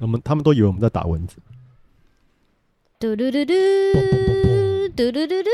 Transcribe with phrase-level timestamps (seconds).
[0.00, 1.36] 我们他们都以为我们在打蚊子。
[2.98, 3.52] 嘟嘟嘟嘟，
[4.96, 5.50] 嘟嘟嘟嘟，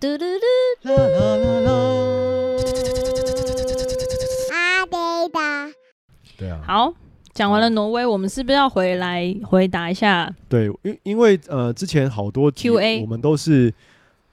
[0.00, 0.24] 嘟嘟
[0.82, 1.70] 嘟，啦啦啦啦。
[4.52, 5.70] 阿呆达。
[6.36, 6.60] 对啊。
[6.66, 6.92] 好，
[7.32, 10.32] 讲完了挪威，我们是不是要回来回答一下？
[10.48, 13.72] 对，因因为呃，之前好多 Q&A，我们都是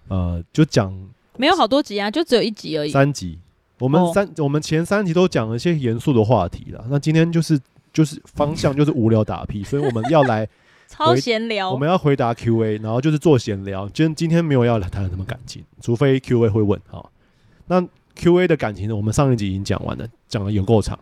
[0.07, 0.91] 呃，就讲
[1.38, 3.38] 没有好多集啊，就只有一集而已，三集。
[3.77, 6.85] 我们三，我们前三集都讲了一些严肃的话题了。
[6.89, 7.59] 那今天就是
[7.94, 10.48] 就是方向就是无聊打屁，所以我们要来
[10.88, 11.72] 超闲聊。
[11.72, 13.88] 我们要回答 Q&A，然后就是做闲聊。
[13.90, 17.04] 今今天没有要来谈什么感情，除非 Q&A 会问哈。
[17.67, 17.81] 那
[18.16, 18.95] Q&A 的感情呢？
[18.95, 20.98] 我们上一集已经讲完了，讲了有够长。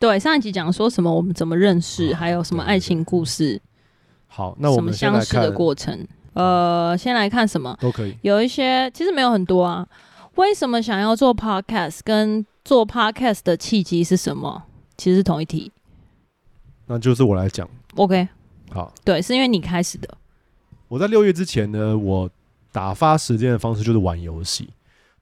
[0.00, 1.12] 对，上一集讲说什么？
[1.12, 2.12] 我们怎么认识？
[2.14, 3.60] 还有什么爱情故事？
[4.26, 6.06] 好，那我们先来看相识的过程。
[6.34, 7.76] 呃，先来看什么？
[7.80, 8.16] 都可以。
[8.22, 9.86] 有一些其实没有很多啊。
[10.36, 12.00] 为什么想要做 podcast？
[12.04, 14.62] 跟做 podcast 的契机是什么？
[14.96, 15.72] 其实是同一题。
[16.88, 17.68] 那就是我来讲。
[17.94, 18.26] OK，
[18.70, 20.08] 好，对，是因为你开始的。
[20.88, 22.28] 我在六月之前呢，我
[22.72, 24.68] 打发时间的方式就是玩游戏。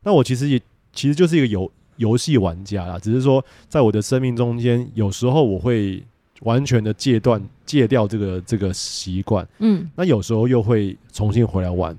[0.02, 0.60] 那我其实也
[0.92, 6.02] 其实就是一个游游戏玩家啦，只是说在我的生命中间，有时候我会
[6.42, 9.46] 完全的戒断戒掉这个这个习惯。
[9.58, 11.96] 嗯，那有时候又会重新回来玩。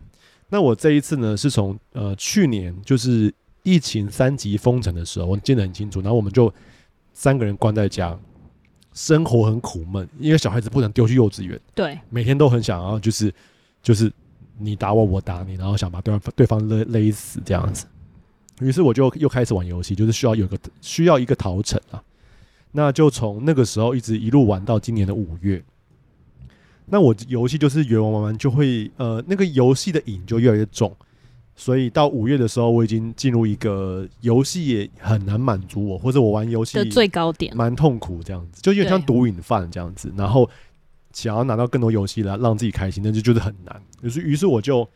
[0.48, 6.00] 那我这一次呢，是从呃去年就是疫情三级封城的时候，我记得很清楚。
[6.00, 6.54] 然后我们就
[7.14, 8.18] 三个人关在家，
[8.98, 13.31] 生活很苦闷，因为小孩子不能丢去幼稚园，对，每天都很想要就是
[13.84, 14.12] 就是
[14.58, 17.86] 你打我，我打你，然后想把对方对方勒勒死这样子。
[18.59, 22.02] 于是我就又开始玩游戏，就是需要有个需要一个逃城啊。
[22.72, 25.64] 那就从那个时候一直一路玩到今年的五月。
[26.88, 30.92] 那我游戏就是玩玩玩就会呃那个游戏的瘾就越来越重，
[31.59, 40.13] 所以到五月的时候我已经进入一个游戏也很难满足我，或者我玩游戏的最高点，蛮痛苦这样子，就有点像毒瘾犯这样子。
[40.16, 40.50] 然后
[41.11, 43.81] 想要拿到更多游戏来让自己开心，那就觉得很难。
[44.01, 44.88] 于是于是我就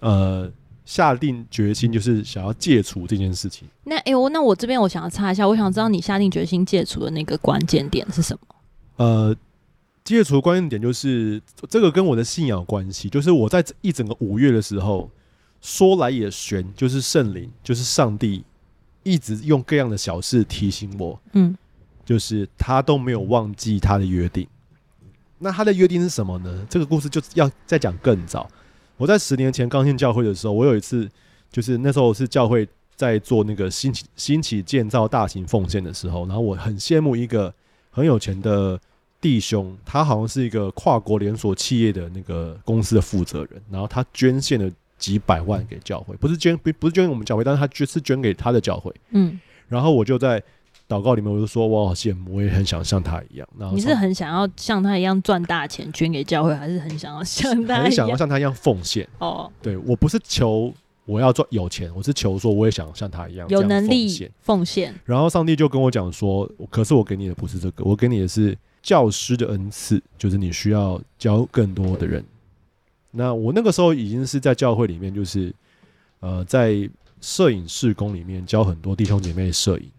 [0.00, 0.50] 呃
[0.84, 3.68] 下定决心，就是想要戒除这件事情。
[3.84, 8.56] 那哎呦，那我这边我想要插一下，我想知道你下定决心戒除的那个关键点是什么？
[8.96, 9.36] 呃。
[10.02, 15.08] 戒除的关键点就是这个跟我的信仰有关系，就是我在一整个五月的时候，
[15.60, 18.44] 说来也悬，就是圣灵，就是上帝，
[19.02, 21.56] 一直用各样的小事提醒我，嗯，
[22.04, 24.46] 就是他都没有忘记他的约定。
[25.38, 26.66] 那他的约定是什么呢？
[26.68, 28.48] 这个故事就要再讲更早。
[28.96, 31.08] 我在十年前刚进教会的时候，我有一次，
[31.50, 37.54] 就是那时候是教会在做那个兴起兴起建造大型奉献的时候，然后我很羡慕一个
[37.90, 38.80] 很有钱的。
[39.22, 48.94] 弟兄，他好像是一个跨国连锁企业的那个公司的负责人，然后他捐献了几百万给教会，不是捐不不是捐给我们教会，但是他就是捐给他的教会。
[49.10, 50.40] 嗯，然后我就在
[50.88, 53.48] 祷告里面，我就说我好羡慕，我也很想像他一样。
[53.58, 59.08] 然后你是很想要像他一样赚大钱捐给教会，还是很想要像他很想要像他一样奉献？
[59.18, 60.72] 哦，对，我不是求
[61.06, 64.94] 我要赚有钱，我是求说我也想像他一样有能力奉献。
[65.04, 68.56] 然后上帝就跟我讲说，可是我给你的不是这个，我给你的是。
[68.82, 72.24] 教师的恩赐就是你需要教更多的人。
[73.10, 75.52] 那我那个时候已经是在教会里面，就是
[76.20, 76.88] 呃，在
[77.20, 79.90] 摄影事工里面教很多弟兄姐妹摄影。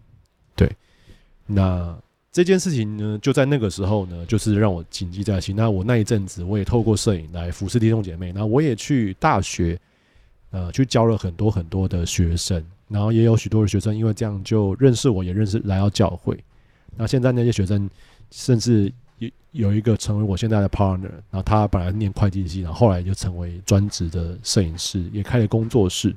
[0.54, 0.70] 对，
[1.46, 1.96] 那
[2.30, 5.54] 这件事情呢，就在那个时候呢，就是让我谨记在心。
[5.54, 8.32] 那我那一阵子，我也透过摄影来服侍弟兄姐妹。
[8.32, 9.78] 那我也去大学，
[10.50, 16.38] 呃，去教了很多很多的学生，然后也有许多的学生因为这样就认识我，也认识来到教会。
[16.96, 17.88] 那现在那些学生。
[18.34, 18.90] 甚至
[19.22, 26.14] 有有一个成为我现在的 partner，然后他本来念会计系，然后后来就成为专职的摄影师，也开了工作室。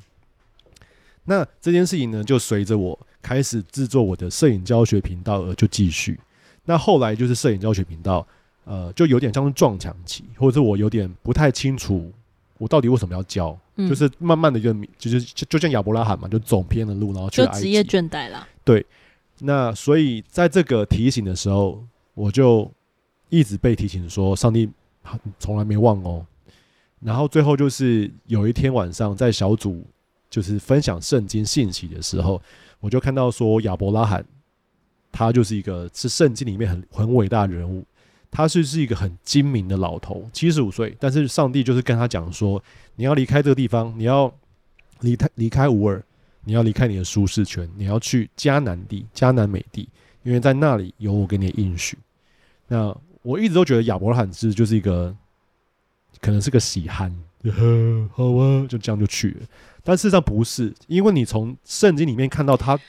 [1.26, 6.20] 那这件事情呢，就随着我开始制作我的摄影教学频道而就继续。
[6.64, 8.26] 那后来就是摄影教学频道，
[8.64, 12.12] 呃，就有点像是撞墙期，或者是我有点不太清楚
[12.58, 18.48] 我到底为什么要教，嗯、就是慢慢的就就是就就像亚伯拉罕嘛，就走偏了路，然后去就职业倦怠了。
[18.64, 18.86] 对，
[19.40, 21.84] 那所以在这个提醒的时候。
[22.16, 22.72] 我就
[23.36, 24.70] 一直被提醒说，上帝
[25.38, 26.26] 从来没忘哦。
[27.02, 29.86] 然后最后就是有一天晚上，在小组
[30.30, 32.42] 就是分享圣经信息的时候，
[32.80, 34.26] 我就看到说亚伯拉罕，
[35.12, 37.86] 他就是一个是圣经里面很很伟大的人物，
[38.32, 42.64] 他是是一个很精明的老头，七十五岁，但是上帝就是跟他讲说，
[42.96, 44.34] 你要离开这个地方，你要
[45.02, 46.04] 离开离开乌尔，
[46.46, 49.88] 你要离开你的舒适圈，你要去迦南地、迦南美地，
[50.24, 51.98] 因为在那里有我给你的应许。
[52.68, 52.96] 那
[53.26, 55.16] 我一直都觉得亚伯拉罕是就是一个，
[56.22, 57.12] 可能是个喜憨，
[58.14, 59.48] 好啊，就这样就去了。
[59.84, 62.80] 但事实上不是，因为你从圣经里面看到他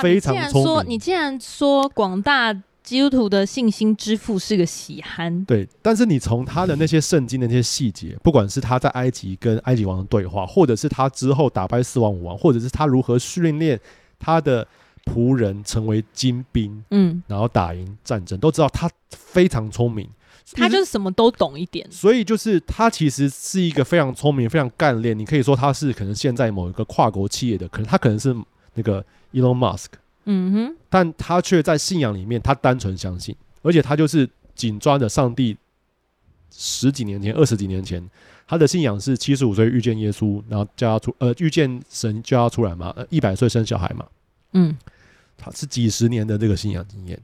[0.00, 0.62] 非常聪明。
[0.62, 2.52] 你既然说，你既然说广大
[2.84, 5.44] 基督徒的信心之父是个喜憨。
[5.44, 13.80] 对，但是你从他的那些圣经的那些细节，不管是他在埃及跟埃及王的对话，或者是他之后打败四王五王，或者是他如何训练
[14.18, 14.66] 他的
[15.04, 20.08] 仆人成为精兵，嗯，然后打赢战争，都知道他非常聪明。
[20.52, 25.18] 他就是什么都懂一点，所以就是他其实是一个非常聪明、非常干练。
[25.18, 28.36] 你可以说他是可能现在某一个跨国企业的，可能他可能是
[28.74, 29.86] 那个 Elon Musk，
[30.26, 35.56] 嗯哼，但他却在信仰里面，他单纯相信，而且他就是紧抓着上帝。
[36.56, 38.08] 十几年前、二十几年前，
[38.46, 44.06] 他的信仰是七十五岁遇见耶稣，然后叫他出呃遇见神叫他出来嘛，呃一百岁生小孩嘛，
[44.52, 44.76] 嗯，
[45.44, 47.20] 他是几十年的这个信仰经验，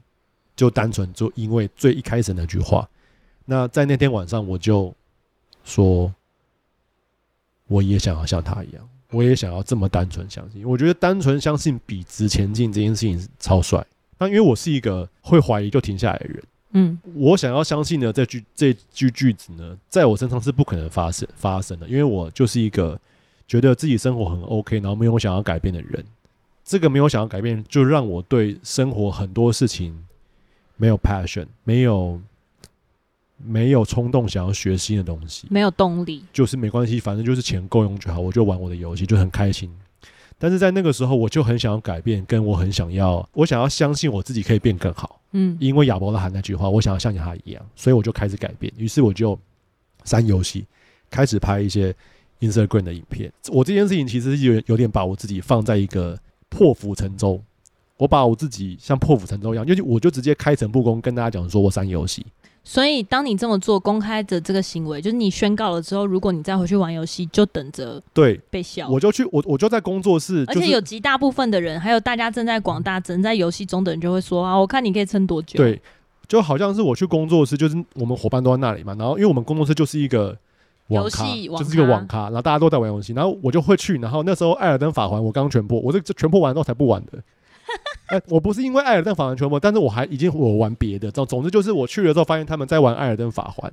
[0.55, 2.87] 就单纯就因为最一开始那句话。
[3.45, 4.93] 那在那天晚上，我就
[5.63, 6.13] 说，
[7.67, 10.63] 我也想要像他一样，我也想要这么单纯相信。
[10.67, 13.83] 我觉得单纯相信笔直前进这件事情超帅。
[14.19, 22.97] 那因为我是一个会怀疑就停下来的人，嗯，我想要相信的这句这句句子呢，在我身上是不可能发生发生的，因为我就是一个
[23.47, 26.05] 觉得自己生活很 OK，然后没有想要改变的人。
[26.71, 30.05] 这个没有想要改变，就让我对生活很多事情
[30.77, 32.21] 没有 passion，没有。
[33.43, 39.67] 没有冲动想要学新的东西，没有动力，就是没关系，反正就是钱够用就好，我就玩我的游戏，就很开心。
[40.37, 45.19] 但是在那个时候，我就很想要改变，跟我很想要，我想要相信我自己可以变更好。
[45.31, 48.71] 嗯，因为亚伯拉罕那句话，我想要像他一样，所以我就开始改变。
[48.77, 49.35] 于是我就
[50.03, 50.67] 删游戏，
[51.09, 51.91] 开始拍一些
[52.41, 53.33] Instagram 的影片。
[53.47, 56.15] 我这件事情其实有有点把我自己放在一个
[56.51, 57.41] 破釜沉舟，
[57.97, 62.23] 我把我自己像破釜沉舟一样，就我就直接开诚布公跟大家讲说我删游戏。
[62.63, 68.87] 所以，当你这么做，公开的这个行为，就是你宣告了之后，如果你再回去玩游戏，就等着对被笑。
[68.87, 75.57] 我就去，我我就在工作室，而且有极大部分的人，还有大家正在广大正在游戏中的人，就会说啊，我看你可以撑多久。
[75.57, 75.81] 对，
[76.27, 78.93] 就好像是我去工作室，就是我们伙伴都在那里嘛。
[78.99, 80.37] 然后，因为我们工作室就是一个
[80.87, 81.23] 网咖，
[81.57, 83.97] 就是一个网咖，然后大家都在玩游戏，然后我就会去。
[83.99, 87.19] 然后那时候《艾尔登法环》我刚全破，我这这全破完之后才不玩的。
[88.07, 91.09] 哎、欸，我不是因为艾尔登法环全部，但是我还已经我玩别的。
[91.09, 93.71] 总总之就是我去了之后，发现他们在玩艾尔登法环，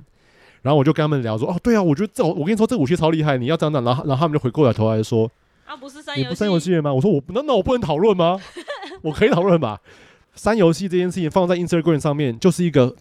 [0.61, 5.29] 然后我就跟他们聊说：“哦，对啊，我觉得这我跟你说这武器超厉害，你要这样这样。”然后然后他们就回过来头来说
[5.67, 8.39] ：“啊，不是删游戏，你不删游戏了吗？”我说：“我那那我不能讨论吗？
[9.01, 9.81] 我可以讨论吧。
[10.35, 12.95] 删游戏这件事情放在 Instagram 上面就是一个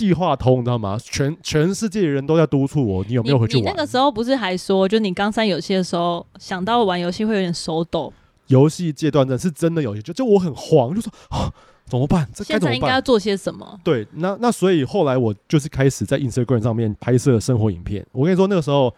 [0.00, 0.98] 计划通，你知道吗？
[1.02, 3.64] 全全世界的人都在督促我，你有没有回去玩？
[3.64, 8.10] 你，你那个时候不是还说，就你刚上游戏的时候，想到玩游戏会有点手抖。”
[8.48, 11.52] 游戏戒断症是真的有些，就就我很慌，就说啊
[11.84, 12.26] 怎么办？
[12.34, 12.72] 这该怎么办？
[12.72, 13.78] 现在应该要做些什么？
[13.84, 18.06] 对，那那所以后来我就是开始在 Instagram 上面拍摄生活影片。
[18.12, 18.94] 我跟你说，那个时候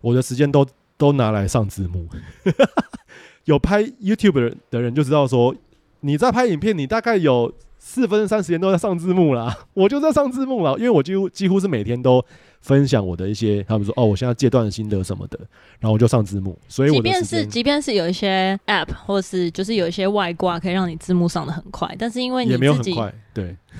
[0.00, 0.64] 我的时间都
[0.96, 2.06] 都拿来上字幕。
[3.46, 5.52] 有拍 YouTube 的人的人就知道说，
[6.00, 7.52] 你在拍影片，你大概有
[7.88, 9.56] 四分之三十天都在上字幕啦。
[9.74, 12.24] 我就在上字幕了，因为我几乎几乎是每天都。
[12.62, 15.38] 分享我的一些，他们说哦，我现在戒断的心得什么的，
[15.78, 16.58] 然后我就上字幕。
[16.66, 22.96] 所以，即便是即便是有一些 App 或是就是有一些外挂可以让你字幕上的很快，但是因为你自己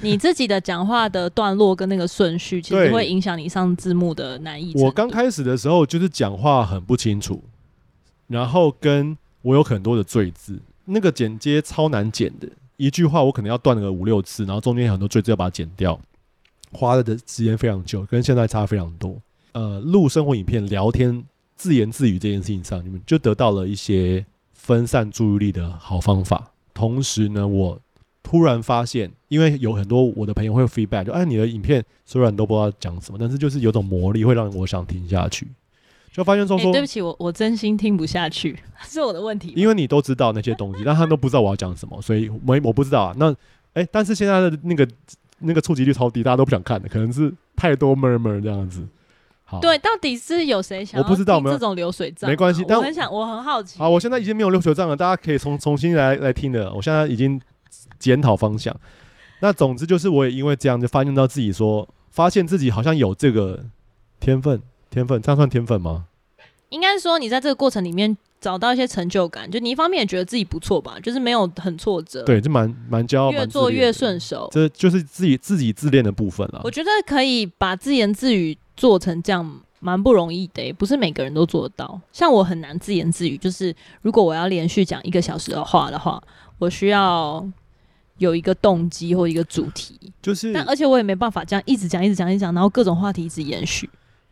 [0.02, 4.72] 你自己的讲话的段落跟那个顺序，其实会影响你上字幕的难易。
[4.80, 7.42] 我刚开始的时候就是讲话很不清楚，
[8.28, 12.46] 然后跟我有很多的赘字，那个剪接超难剪的，
[12.76, 15.98] 一句话我可能要断个五六次，然后中间很多赘字要把它剪掉。
[16.72, 19.16] 花的的时间非常久，跟现在差非常多。
[19.52, 26.52] 呃，录生活影片、聊天、自言自语这件事情上，你们就得到了一些分散注意力的好方法。
[26.74, 27.80] 同时呢，我
[28.22, 35.48] 突然发现，因为有很多我的朋友会 feedback，就哎，你的影片虽然都不知道讲什么，但是就是有种魔力，会让我想听下去。
[36.16, 38.58] 就发现说说，欸、对不起，我我真心听不下去，
[38.88, 39.52] 是我的问题。
[39.54, 43.14] 因为你都知道那些东西，但他都不知道我要讲什么，所以我我不知道啊。
[43.18, 43.30] 那
[43.74, 44.88] 哎、欸，但是现在的那个。
[45.40, 48.82] 那个触及率超低，大家都不想看的，可能是太多 murmur 这样子。
[49.44, 50.98] 好，对，到底是有谁想？
[50.98, 52.64] 我不知道，这种流水账没关系。
[52.66, 53.78] 但我很想，我很好奇。
[53.78, 56.72] 好，我现在已经没有流水账了，大家可以重重新来来听的。
[56.72, 57.38] 我现在已经
[57.98, 58.74] 检讨方向。
[59.40, 63.62] 那总之就是，我也因为这样就发现到自己说，发现自己好像有这个
[64.18, 64.58] 天分，
[64.90, 66.06] 天分，这样算天分吗？
[66.70, 68.16] 应该说，你在这个过程里面。
[68.38, 76.60] 找到一些成就感，就你一方面也觉得自己不错吧，就是没有很挫折，对，就蛮蛮骄傲，越做越顺手，这就是自己自己自恋的部分了。
[76.62, 81.98] 我觉得可以把自言自语做成这样，蛮不容易的，欸，不是每个人都做得到。
[82.12, 86.22] 像我很难自言自语，就是如果我要连续讲一个小时的话的话，
[86.58, 87.44] 我需要
[88.18, 93.88] 有一个动机或一个主题，就是，但而且我也没办法这样一直讲一直讲一直讲，然后各种话题一直延续。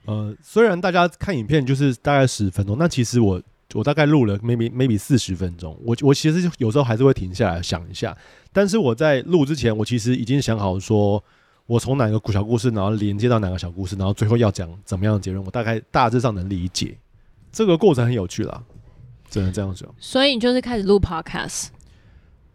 [0.06, 3.42] 呃，虽然大家看影片就是大概十分钟，那其实我。
[3.72, 8.16] 我大概录了 maybe maybe 四十分钟，我我其实有时候还是会停下来想一下，
[8.52, 11.20] 但是我在录之前，我其实已经想好说，
[11.66, 16.96] 我从哪个小故事，然后连接到哪个小故事，然后最后要讲怎么样的结论，我大概大致上能理解。
[17.50, 18.62] 这个过程很有趣啦，
[19.28, 19.92] 只能这样讲。
[19.98, 21.68] 所以你就是开始录 podcast。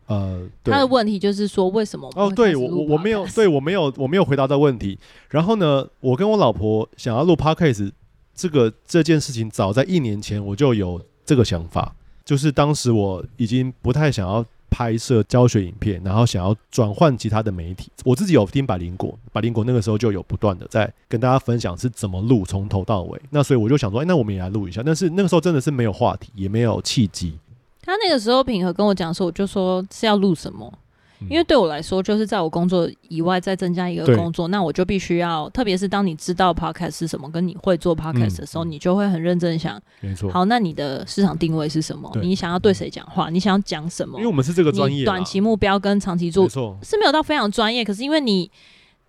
[0.10, 2.12] 呃，他的问题就是说，为什么？
[2.16, 4.98] 哦，对我我我没有，对我没有我没有回答到问题。
[5.30, 7.92] 然后呢，我跟我老婆想要录 podcast
[8.34, 17.92] 这个这件事情，早在一年前我就有这个想法，就是当时我已经不太想要拍摄教学影片，然后想要转换其他的媒体。
[18.04, 23.22] 我自己有听百灵果，百灵果那个时候就有不断的在跟大家分享是怎么录，从头到尾。
[23.30, 24.82] 那所以我就想说，哎，那我们也来录一下。
[24.84, 27.38] 但是那个时候真的是没有话题，也没有契机。
[27.90, 30.72] 他那个时候品和跟我讲说，我就说是要录什么，
[31.30, 40.32] 因为对我来说，就是在我工作以外再增加一个工作，那我就必须要，特别是当你知道 podcast 是什么，跟你会做 podcast 的时候，你就会很认真想，没错。
[40.32, 42.10] 好，那你的市场定位是什么？
[42.22, 43.30] 你想要对谁讲话？
[43.30, 44.18] 你想要讲什么？
[44.20, 46.48] 因为我们是这个专业，短期目标跟长期做，
[46.84, 47.84] 是没有到非常专业。
[47.84, 48.50] 可是因为你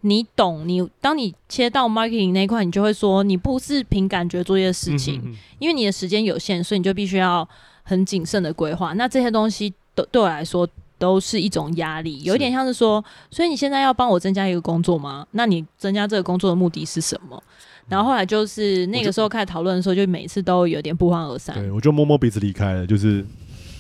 [0.01, 5.23] 你懂，你当你切到 marketing 那一块，你就会说，你不是凭感觉做一些事情，
[5.59, 7.49] 因为你的时间有限，所以你就必须要。
[7.91, 15.27] 很谨慎的规划，那这些东西都对我来说都是一种压力，有一点像是说，所以你现在要帮我增加一个工作吗？
[15.33, 17.43] 那你增加这个工作的目的是什么？
[17.89, 21.57] 然后后来就是那个时候开始讨论的时候，就每次都有点不欢而散。
[21.57, 22.87] 对，我就摸摸鼻子离开了。
[22.87, 23.27] 就是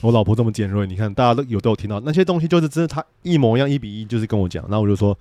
[0.00, 4.64] 我老婆这么尖锐，你看大家都有都有听到那些东西，就是真的，她一模一样，一比一，就是跟我讲。
[4.68, 5.16] 那我就说，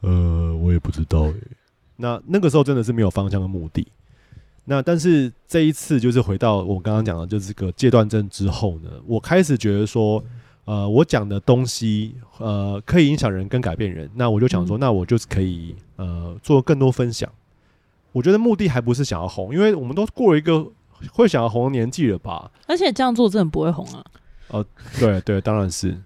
[0.00, 1.34] 呃，我也不知道诶。
[1.96, 3.86] 那那个时候真的是没有方向的目的。
[4.64, 10.24] 那但是这一次就是回到我刚刚讲的，就是这个戒断症之后呢，我开始觉得说，
[10.64, 14.10] 呃，我讲的东西，呃，可以影响人跟改变人。
[14.14, 17.30] 那我就想说，那我就是可以，呃，做更多分享。
[18.12, 20.66] 我觉得目的还不是想要红，因为我们都过了一个
[21.12, 22.50] 会想要红的年纪了吧？
[22.66, 24.04] 而且这样做真的不会红啊。
[24.48, 24.64] 哦，
[24.98, 26.00] 对对，当然是。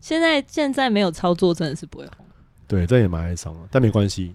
[0.00, 2.24] 现在现在没有操作，真的是不会红。
[2.68, 4.34] 对，这也蛮哀伤的，但没关系。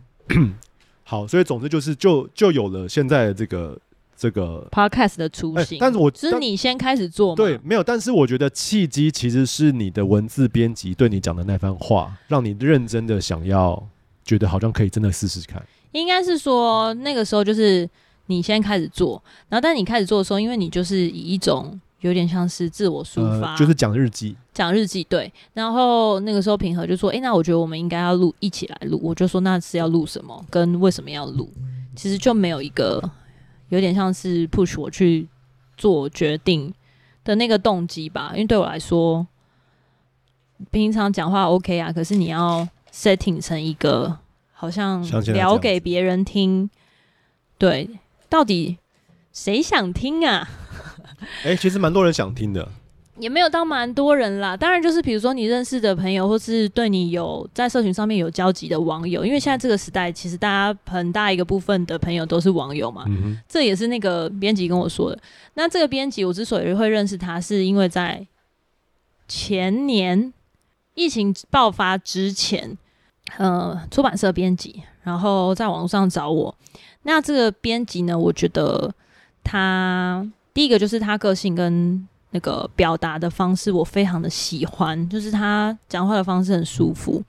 [1.04, 3.78] 好，所以总之就是就就有了现在的这个
[4.16, 5.78] 这个 podcast 的雏形。
[5.80, 7.36] 但是我是你先开始做吗？
[7.36, 7.84] 对，没有。
[7.84, 13.88] 但是我觉得契机其实是你的文字编辑对你讲的那番话，让你认真的想要
[14.24, 15.62] 觉得好像可以真的试试看。
[15.92, 17.90] 应该是说那个时候就是
[18.28, 21.80] 你先开始做，然后但你开始做的时候，因为你就是以一种。
[22.04, 25.32] 有点像是自我抒发，呃、就是讲日记，讲日记对。
[25.54, 30.46] 然后那个时候平和就说：“哎、欸，那我觉得我们应该要录，一起来录。”我就说：“那是要录什么？
[30.50, 31.50] 跟为什么要录？”
[31.96, 33.02] 其实就没有一个
[33.70, 35.28] 有点像是 push 我去
[35.78, 36.74] 做决定
[37.24, 38.32] 的那个动机吧。
[38.34, 39.26] 因为对我来说，
[40.72, 44.20] 平常讲话 OK 啊，可是你要 setting 成一个
[44.52, 45.02] 好像
[45.34, 46.70] 聊给别人听，
[47.58, 47.90] 对，
[48.28, 48.78] 到底
[49.32, 50.50] 谁想听啊？
[51.44, 52.68] 哎、欸，其实蛮多人想听的，
[53.20, 54.58] 也没有到蛮多人啦。
[54.58, 59.24] 当然，就是比如说你认识的朋友，或是对你有在社群上面有交集的网友。
[59.24, 63.06] 因为现在这个时代，其实大家很大一个部分的朋友都是网友嘛。
[63.08, 65.20] 嗯、这也是那个编辑跟我说的。
[65.54, 68.26] 那这个编辑，我之所以会认识他，是因为在
[69.28, 70.34] 前年
[70.96, 72.76] 疫情爆发之前，
[73.38, 76.56] 呃，出版社编辑，然后在网络上找我。
[77.04, 78.92] 那这个编辑呢，我觉得
[79.44, 80.28] 他。
[80.54, 87.24] 第一个就是他个性跟那个表达的方式，我非常的喜欢，就是他讲话的方式很舒服，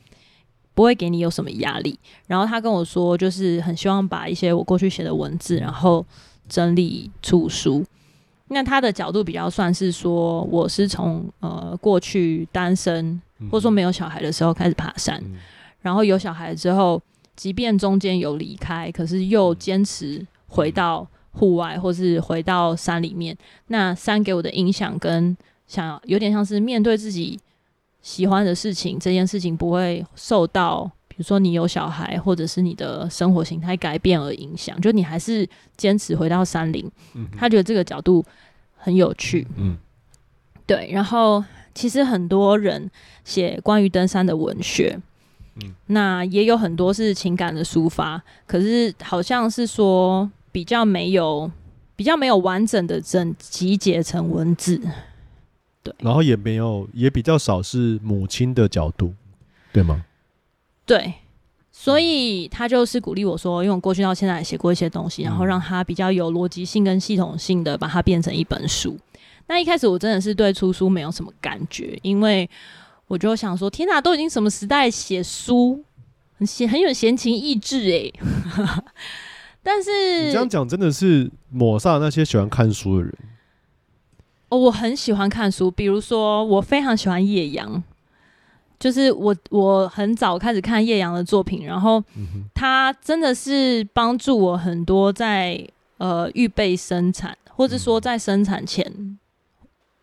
[0.75, 1.99] 不会给你有什么压力。
[2.26, 6.04] 然后他跟我说，就是很希望把一些我过去写的文字，然后
[6.49, 7.85] 整理出书。
[8.49, 15.23] 那他的角度比较算是说，我是从呃过去单身或者说没有小孩的时候开始爬山，
[15.81, 17.00] 然后有小孩之后，
[17.35, 21.07] 即便中间有离开，可是又坚持回到。
[21.35, 23.37] 户外，或是回到山里面，
[23.67, 25.37] 那山给我的影响跟
[25.67, 27.38] 想有点像是面对自己
[28.00, 36.88] 喜欢的事情，这件事情不会受到，比如说你有小孩，或者是你的生活形态改变而影响，就你还是坚持回到山林。
[37.14, 38.25] 嗯，他觉得这个角度
[38.76, 39.45] 很有趣。
[39.57, 39.76] 嗯，
[40.67, 40.88] 对。
[40.93, 41.43] 然后
[41.75, 42.88] 其实很多人
[43.25, 44.97] 写关于登山的文学，
[45.57, 50.31] 嗯，那也有很多是情感的抒发，可是好像是说。
[50.55, 51.51] 比较没有，
[51.97, 54.81] 比较没有完整的整集结成文字，
[55.83, 59.13] 对，然后也没有，也比较少是母亲的角度，
[59.73, 60.05] 对吗？
[60.87, 61.15] 对，
[61.73, 68.97] 所以他就是鼓励我说，因为我过去到现在写过一些东西，然后让他比较有逻辑性跟系统性的把它变成一本书。
[69.49, 72.49] 那一开始我真的是对出书没有什么感觉，因为
[73.09, 75.83] 我就想说，天哪，都已经什么时代写书，
[76.39, 78.13] 很闲，很有闲情逸致哎。
[79.64, 83.14] 但是你这样讲真的是抹杀那些喜欢看书的人。
[84.50, 87.83] 哦，我很喜欢看书，比如说我非常喜欢叶阳，
[88.78, 92.04] 就是我我很早开始看叶阳的作品，然后
[92.54, 95.66] 他真的是帮助我很多在
[95.97, 99.18] 呃预备生产，或者说在生产前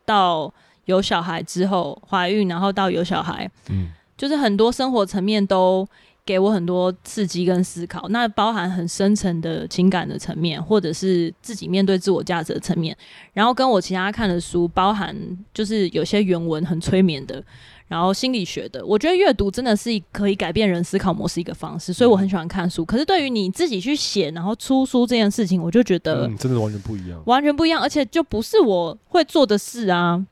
[0.04, 0.52] 到
[0.86, 5.88] 有小孩之后怀孕，然后到有小孩，嗯，就是很多生活层面都
[6.32, 12.96] 给我很多刺激跟思考，那包含很深层的情感的层面，或者是自己面对自我价值的层面，
[13.34, 15.14] 然后跟我其他看的书，包含
[15.54, 17.44] 就是有些原文很催眠的。
[17.90, 22.86] 然后心理学的，我觉得阅读真的是可以改变人思考模式一个方式，所以我很喜欢看书。
[22.86, 30.26] 可是对于你自己去写，然后出书这件事情，我就觉得、嗯、真的完全不一样，完全不一样，而且就不是我会做的事啊。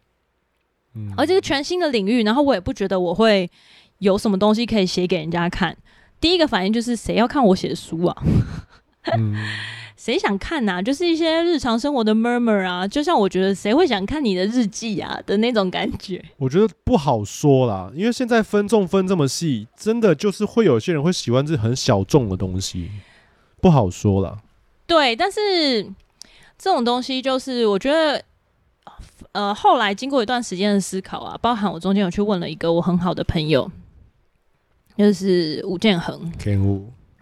[0.96, 3.52] 嗯，而且是全新的领域，然后我也不觉得我会
[3.98, 5.76] 有什么东西可以写给人家看。
[6.20, 8.24] 第一个反应就是谁要看我写的书啊？
[9.18, 9.36] 嗯。
[10.00, 10.82] 谁想看呐、啊？
[10.82, 16.24] 就是一些日常生活的 murmur 啊，就像我觉得谁会想看你的日记啊的那种感觉。
[16.38, 22.90] 我觉得不好说啦，因为现在分众分这么细，真的就是会有些人会喜欢这很小众的东西，
[23.62, 24.38] 不好说啦。
[24.88, 25.84] 对，但是
[26.58, 28.24] 这种东西就是我觉得，
[29.34, 33.70] 呃，后来经过一段时间的思考啊，包含我中间有去问了一个我很好的朋友，
[35.00, 36.20] 就是吴建恒，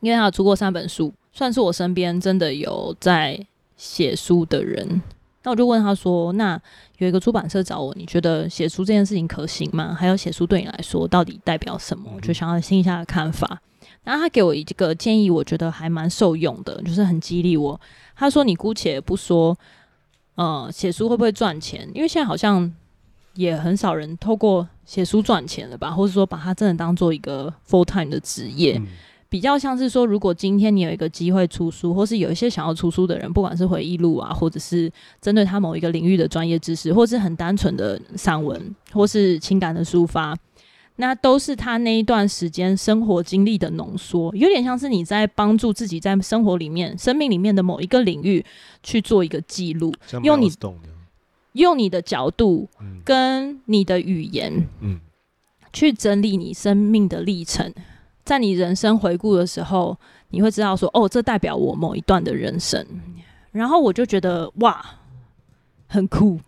[0.01, 1.13] 因为他有出过三本书。
[1.31, 3.39] 算是我身边真的有在
[3.75, 4.99] 写书的人，
[5.43, 6.59] 那我就问他说：“那
[6.97, 9.95] 有一个出版社找我，你觉得写书这件事情可行吗？
[9.97, 13.61] 还有写书对你来说到底代表什么？”我就想要听一下的看法。
[14.03, 17.79] 然后他给我一个建议，我觉得还蛮受用的，就是很激励我。
[18.15, 19.55] 他说：“你姑且不说，
[20.33, 21.87] 呃，写书会不会赚钱？
[21.93, 22.73] 因为现在好像
[23.35, 28.79] 也很少人透过写书赚钱了吧，或者说把它真的当做一个 full time 的职业。
[28.79, 28.87] 嗯”
[29.29, 34.89] 比较像是说，如果今天你有一个机会出书，或是有一些想要出书的人，不管是回忆录啊，或者是
[35.19, 40.33] 针对他某一个领域的专业知识，或是很单纯的散文，或是情感的抒发，
[40.95, 48.45] 那都是他那一段时间生活经历的浓缩，有点像是你在帮助自己在生活里面、生命里面的某一个领域
[48.81, 50.49] 去做一个记录，用你
[51.57, 52.69] 用你的角度
[53.03, 54.99] 跟你的语言，嗯，
[55.73, 57.73] 去整理你生命的历程。
[58.23, 59.97] 在你人生回顾的时候，
[60.29, 62.85] 你会知道说，哦，这代表我某一段的人生。
[63.51, 64.85] 然后我就觉得，哇，
[65.87, 66.39] 很酷。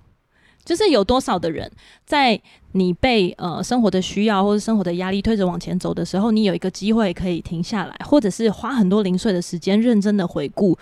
[0.66, 1.72] 就是有多少的人，
[2.06, 2.40] 在
[2.74, 10.78] 你被呃生活的需要或者生活的压力推着往前走的时候，你有一个机会可以停下来，或者是花很多零碎的时间，认真的回顾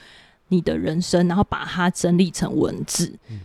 [0.49, 3.13] 你的人生，然后把它整理成文字。
[3.29, 3.39] 嗯。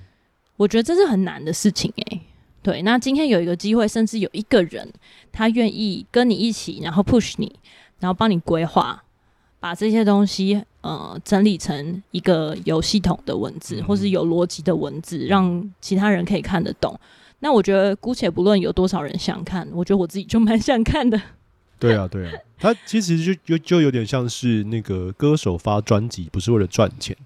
[0.57, 2.21] 我觉得这是很难的事情，欸，诶。
[2.62, 4.88] 对，那今天有一个机会，甚至有一个人，
[5.33, 7.53] 他愿意跟你一起，然后 push 你，
[7.99, 9.03] 然后帮你规划，
[9.59, 16.97] 把这些东西呃整理成一个有系统的文字，嗯、或是有逻辑的文字，让其他人可以看得懂。
[17.41, 21.21] 那我觉得，姑且不论有多少人想看，我觉得我自己就蛮想看的。
[21.81, 27.17] 对啊，对啊，他其实就就就有点像是那个歌手发专辑，不是为了赚钱，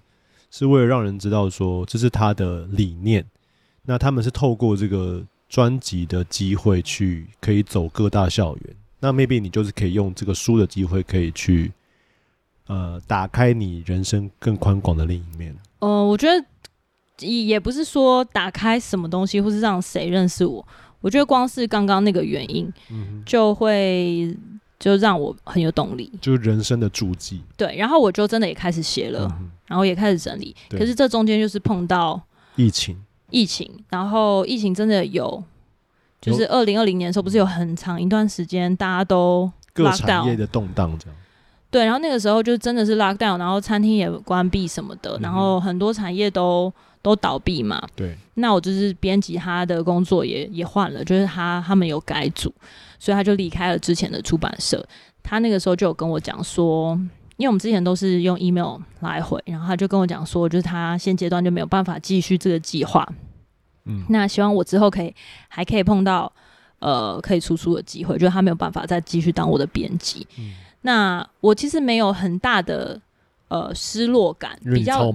[0.49, 3.25] 是为了让人知道说这是他的理念。
[3.83, 11.71] 那他们是透过这个专辑的机会去可以走各大校园，那 maybe 你就是可以用这个书的机会可以去
[12.65, 15.55] 呃打开你人生更宽广的另一面。
[15.79, 16.45] 呃，我觉得
[17.25, 20.67] 也不是说打开什么东西，或是让谁认识我。
[20.99, 24.35] 我觉得光是刚刚那个原因，嗯，就会
[24.79, 27.41] 就让我很有动力，就是人生的足迹。
[27.55, 30.55] 对，然后我就真的也开始写了，嗯，然后也开始整理。
[30.69, 32.21] 可是这中间就是碰到
[32.55, 32.95] 疫情。
[33.29, 35.43] 疫情，然后疫情真的有，
[36.21, 41.17] 就是二零二零年的时候，不是有很长一段时间大家都各产业的动荡这样。
[41.69, 47.81] 对，然后那个时候就真的是 lock down，然后餐厅也关闭什么的，然后很多产业都都倒闭嘛。
[47.95, 48.15] 对。
[48.35, 52.53] 那我就是编辑他的工作也也换了，就是他他们有改组，
[52.99, 54.85] 所以他就离开了之前的出版社。
[55.23, 56.99] 他那个时候就有跟我讲说。
[57.37, 63.07] 因为我们之前都是用 email 来回，然后他就跟我讲说，就是他现阶段就没有办法继续这个计划。
[63.85, 65.13] 嗯，那希望我之后可以
[65.47, 66.33] 还可以碰到
[66.79, 70.25] 呃可以出书的机会，就是他没有办法再继续当我的编辑。
[70.39, 72.99] 嗯，那我其实没有很大的
[73.49, 75.07] 呃失落感，比较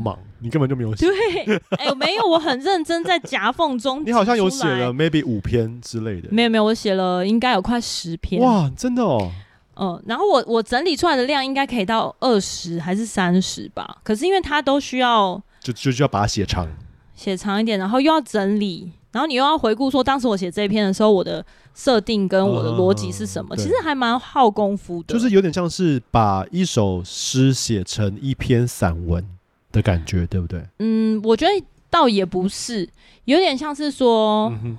[0.42, 1.07] 你根本就没有写。
[1.07, 4.02] 对，哎、欸，没有，我很认真在夹缝中。
[4.07, 6.28] 你好像有写了 maybe 五篇之类的。
[6.31, 8.42] 没有没有，我写了应该有快十篇。
[8.42, 9.31] 哇，真的哦。
[9.74, 13.96] 嗯，然后我我整理出来的量应该可以到二十还是三十吧？
[14.02, 16.68] 可是因为它都需要，就就就要把它写长，
[17.14, 23.57] 写长一点，然后又要整理，然后你又要回顾说当时我写这一篇的时候，我的设定跟我的逻辑是什么？
[23.57, 29.26] 嗯、其实还蛮耗功夫的，就是有点像是把一首诗写成一篇散文
[29.72, 30.62] 的感觉，对不对？
[30.78, 32.88] 嗯，我觉得倒也不是，
[33.24, 34.78] 有点像是说、嗯、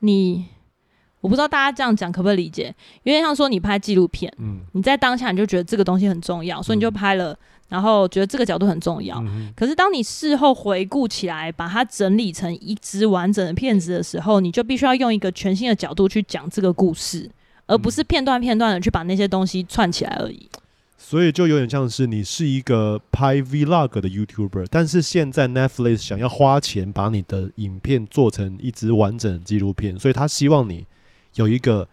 [0.00, 0.44] 你。
[1.20, 2.72] 我不知道大家这样讲可不可以理解？
[3.02, 7.36] 有点像说你拍纪录片，嗯，你在当下你就觉得这个东西很重要，所以你就拍了，
[7.68, 9.18] 然后觉得这个角度很重要。
[9.22, 17.28] 嗯、可是当你事后回顾起来，把它整理成一支完整的片子的时候，你就必须要用一个全新的角度去讲这个故事，
[17.66, 20.48] 而不是片段片段的去把那些东西串起来而已。
[20.98, 30.84] 所以就有点像是你是一个拍 Vlog 的 YouTuber，但是现在 Netflix 想要花钱把你的影片做成一支完整的纪录片，所以他希望你。
[31.34, 31.86] 有一个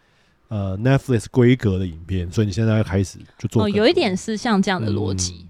[0.48, 3.64] 呃 Netflix 规格的影片，所以你现在要开始就做。
[3.64, 5.34] 哦，有一点是像这样的逻辑。
[5.42, 5.48] 嗯、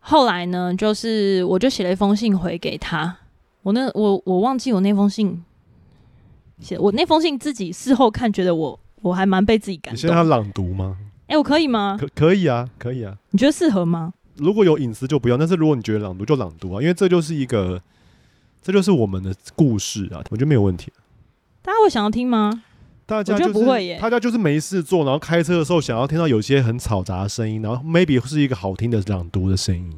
[0.00, 3.16] 后来呢，就是我就写了一封信回给他。
[3.62, 5.42] 我那我我忘记我那封信
[6.58, 9.96] 写，我那封信自己事后看，觉得我我还蛮被自己感动。
[9.96, 10.98] 你现在要朗读吗？
[11.36, 11.96] 我可以吗？
[12.00, 13.16] 可可以啊，可以啊。
[13.30, 14.12] 你觉得适合吗？
[14.36, 17.80] 如果有隐私就不要，但是如果你觉得朗读就朗读啊，因为这就是一个，
[18.62, 20.92] 这就是我们的故事啊，我觉得没有问题。
[21.62, 22.62] 大家会想要听吗？
[23.06, 29.92] 大家就是不会耶，大家就是没事做，然后开车的时候想要听到有些很嘈杂的声音，然后 maybe 是一个好听的朗读的声音，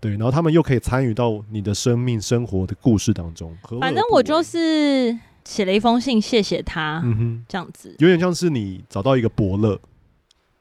[0.00, 3.54] 对，然后他们又可以参与到你的生命生活的故事当中。
[3.80, 9.78] 反正我就是写了一封信，谢谢他，嗯哼，这样子有点像是你找到一个伯乐，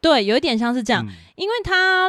[0.05, 2.07] 对，有一点像是这样，嗯、因为他，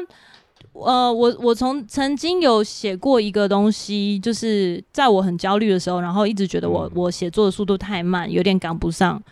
[0.75, 9.23] 呃，我我从曾经有写过一个东西，就是在我很焦虑的时候，然后一直觉得我、嗯、我写作的速度太慢，有点赶不上。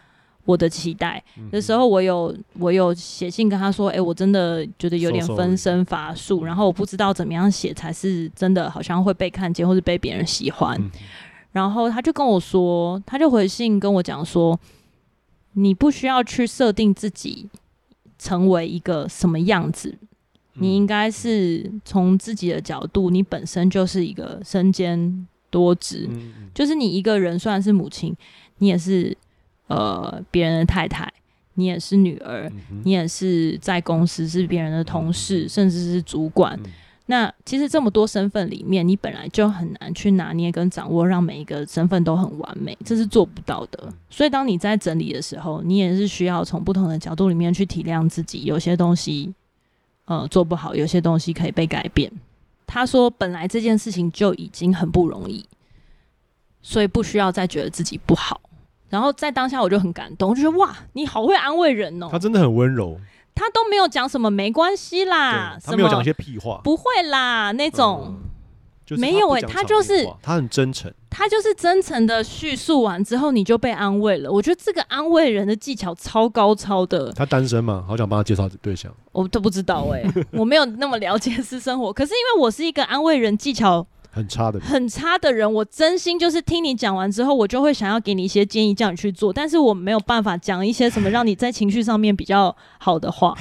[0.46, 10.78] 我的期待的时候，我有我有写信跟他说，哎、欸，我真的觉得有点分身乏术，然后我不知道怎么样写才是真的，好像会被看见或是被别人喜欢。
[11.52, 14.58] 然后他就跟我说，他就回信跟我讲说，
[15.52, 17.48] 你不需要去设定自己
[18.24, 19.94] 成为一个什么样子，
[20.54, 26.08] 你应该是从自己的角度，你本身就是一个身兼多职，
[26.54, 28.16] 就是你一个人虽然是母亲，
[28.58, 29.16] 你也是。
[29.66, 31.10] 呃，别人的太太，
[31.54, 36.54] 你也是女儿，嗯、你也是在公司是别人的同事，嗯、甚至是主管。
[36.62, 36.70] 嗯、
[37.06, 43.92] 那其实这么多身份里面，你本来就很难去拿捏跟掌握，让每一个身份都很完美，这是做不到的。
[44.08, 49.34] 所以，当你在整理的时候，你也是需要从不同的角度里面去体谅自己，有些东西
[50.06, 52.10] 呃做不好，有些东西可以被改变。
[52.66, 55.44] 他说，本来这件事情就已经很不容易，
[56.62, 58.40] 所以不需要再觉得自己不好。
[58.88, 62.08] 然后在当下我就很感动，我就觉得哇，你好会安慰人哦。
[62.10, 62.98] 他真的很温柔，
[63.34, 68.20] 他都没有讲什么没关系啦，他没有讲一些屁话，不会啦那种，嗯
[68.86, 74.30] 就是、没有哎、欸，他就是他很真诚，他就是真诚的叙述完之后，你就被安慰了。
[74.30, 77.10] 我觉得这个安慰人的技巧超高超的。
[77.12, 77.84] 他单身吗？
[77.88, 81.92] 好想帮他介绍对象，我都不知道哎、欸，我没有那么了解私生活。
[81.92, 83.86] 可是因为我是一个安慰人技巧。
[84.14, 89.32] 很差的，很差的人，我真心就是听你讲完之后，我就会想要给你一些建议，叫你去做。
[89.32, 93.36] 但是我没有办法讲一些什么让你在情绪上面比较好的话。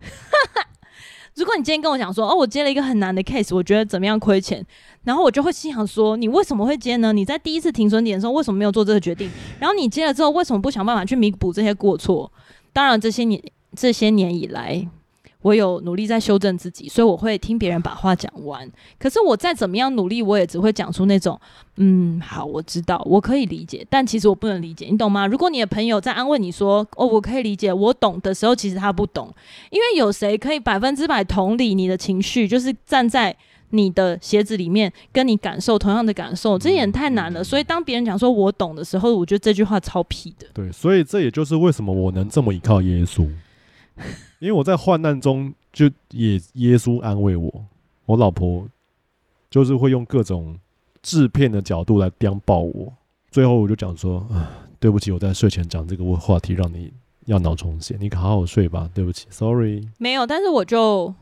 [1.36, 4.62] 如果你今天跟我讲说，哦，我接了一个很难的 case，我觉得怎么样亏钱，
[5.04, 7.12] 然后我就会心想说，你为什么会接呢？
[7.12, 9.30] 你在第一次停损点的时候为什么没有做这个决定？
[9.58, 12.30] 然后你接了之后，为什么不想办法去弥补这些过错？
[12.72, 13.42] 当然，这些年
[13.74, 14.86] 这些年以来。
[15.42, 18.68] 我有努力在修正自己，所以我会听别人把话讲完。
[18.98, 21.40] 可是我再怎么样努力，我也只会讲出那种
[21.76, 25.26] “嗯，好，我知道，我可以理解”，但其实我不能理解，你懂吗？
[25.26, 29.32] 如果你的朋友在安慰你说“哦，我可以理解，我懂”的时候，其实他不懂，
[29.70, 33.34] 因为有谁可以百分之百同理你的情绪，就是站在
[33.70, 37.44] 你的鞋子里面跟你感受同样的感受，这也太难了。
[37.44, 40.46] 所以当别人讲说我懂的时候，我觉得这句话超屁的。
[40.52, 43.28] 对，所以这也就是为什么我能这么依靠耶稣。
[44.40, 47.64] 因为我在患难中，就也耶稣安慰我，
[48.06, 48.68] 我老婆
[49.50, 50.56] 就是会用各种
[51.02, 52.92] 制片的角度来颠爆我，
[53.32, 54.48] 最后我就讲说啊，
[54.78, 56.92] 对不起，我在睡前讲这个话题让你
[57.26, 59.88] 要脑充血，你可好好睡吧，对不起，sorry。
[59.98, 61.12] 没有，但是我就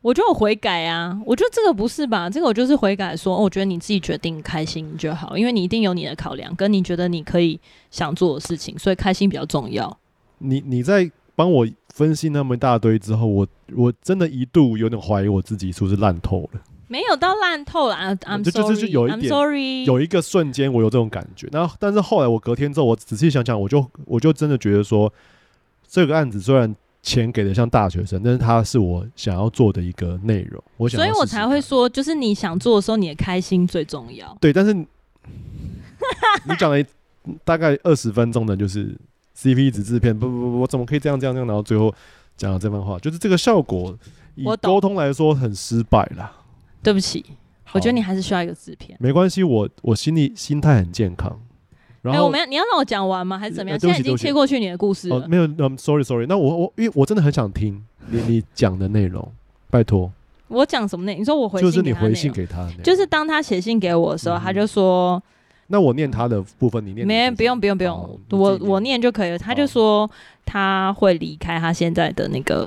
[0.00, 2.30] 我就有悔改啊，我觉得这个不是吧？
[2.30, 7.58] 这个我就是悔改说，说、哦、我觉得你自己决定开心就好，因为你一定有你的考量，跟你觉得你可以
[7.90, 9.98] 想做的事情，所以开心比较重要。
[10.38, 11.10] 你你在。
[11.38, 11.64] 帮我
[11.98, 16.60] 分析那么一大堆之后，我我真的一度有点怀疑我自己是不是烂透了。
[16.86, 21.48] 没有到烂透了，I'm sorry，就就就有一点 sorry，有一个瞬间我有这种感觉。
[21.50, 25.12] 然后，但是后来我隔天之后，我仔细想想，我就我就真的觉得说，
[25.88, 30.62] 这个案子虽然钱给的像大学生，但是它是我想要做的一个内容。
[30.76, 34.38] 我想所以我才会说，就是你想做的时候，你的开心最重要。
[34.40, 34.86] 对，但是你
[36.58, 36.82] 讲了
[37.44, 38.96] 大概二十分钟的，就是。
[39.40, 41.46] CP 值制片，不不不，我怎么可以这样这样这样？
[41.46, 41.94] 然后最后
[42.36, 43.96] 讲了这番话，就是这个效果，
[44.34, 46.32] 以沟通来说很失败啦。
[46.82, 47.24] 对不起，
[47.72, 48.98] 我觉得你还是需要一个制片。
[49.00, 51.38] 没关系，我我心里心态很健康。
[52.02, 53.38] 然后、欸、我们要你要让我讲完吗？
[53.38, 53.78] 还是怎么样？
[53.78, 55.16] 欸、现在已经切过去你的故事了。
[55.16, 56.26] 哦，没有，嗯，sorry sorry。
[56.26, 59.32] 那我我因为我真的很想听你你讲的内容，
[59.70, 60.10] 拜托。
[60.48, 61.20] 我讲什么内容？
[61.20, 65.22] 你说我回信就是你回信给他，就是当他写信给我的时候，嗯、他就说。
[65.70, 67.30] 那我念他的部分，你念没？
[67.30, 69.38] 不用不用不用，哦、我我念就可以了。
[69.38, 70.10] 他就说
[70.46, 72.66] 他会离开他现在的那个，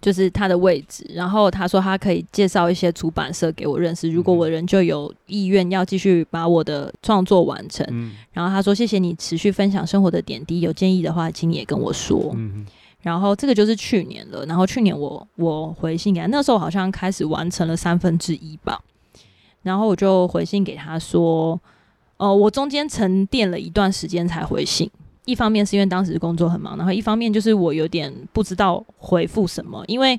[0.00, 1.06] 就是他的位置。
[1.12, 7.86] 然后他说他可以介绍一些出版社给我认识，如果我人就有意愿要继续把我的创作完成。
[7.90, 12.32] 嗯、然后他说谢谢你持续分享生活的点滴，有建议的话请你也跟我说。
[12.34, 12.64] 嗯、
[13.02, 14.46] 然后这个就是去年了。
[14.46, 18.80] 然后去年我我回信给他，那时候好像开始完成了三分之一吧。
[19.60, 21.60] 然后我就回信给他说。
[22.22, 24.88] 哦、呃，我中间沉淀了一段时间才回信，
[25.24, 30.18] 一方面是因为当时工作很忙，然后一方面就是我有点不知道回复什么，因为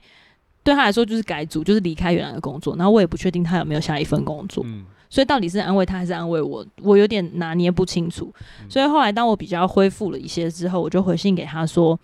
[0.64, 8.34] 对他来说就是改组，就是离开原来的工作，然后我也不确定他有没有下一份工作，嗯、所以到底是安慰他还是安慰我，我有点拿捏不清楚。
[8.68, 11.98] 所以后来当我比较恢复了一些之后，我就回信给他说。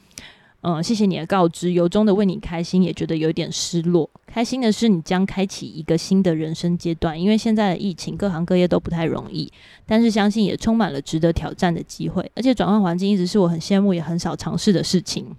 [0.61, 4.09] 嗯，谢谢你的告知，由衷的为你开心，也觉得有点失落。
[4.27, 9.49] 开心的是，你将开启一个新的人生阶段，因为现在的疫情，各行各业都不太容易，
[9.85, 12.29] 但是相信也充满了值得挑战的机会。
[12.35, 15.33] 而且转换环境一直是我很羡慕也很少尝试的事情，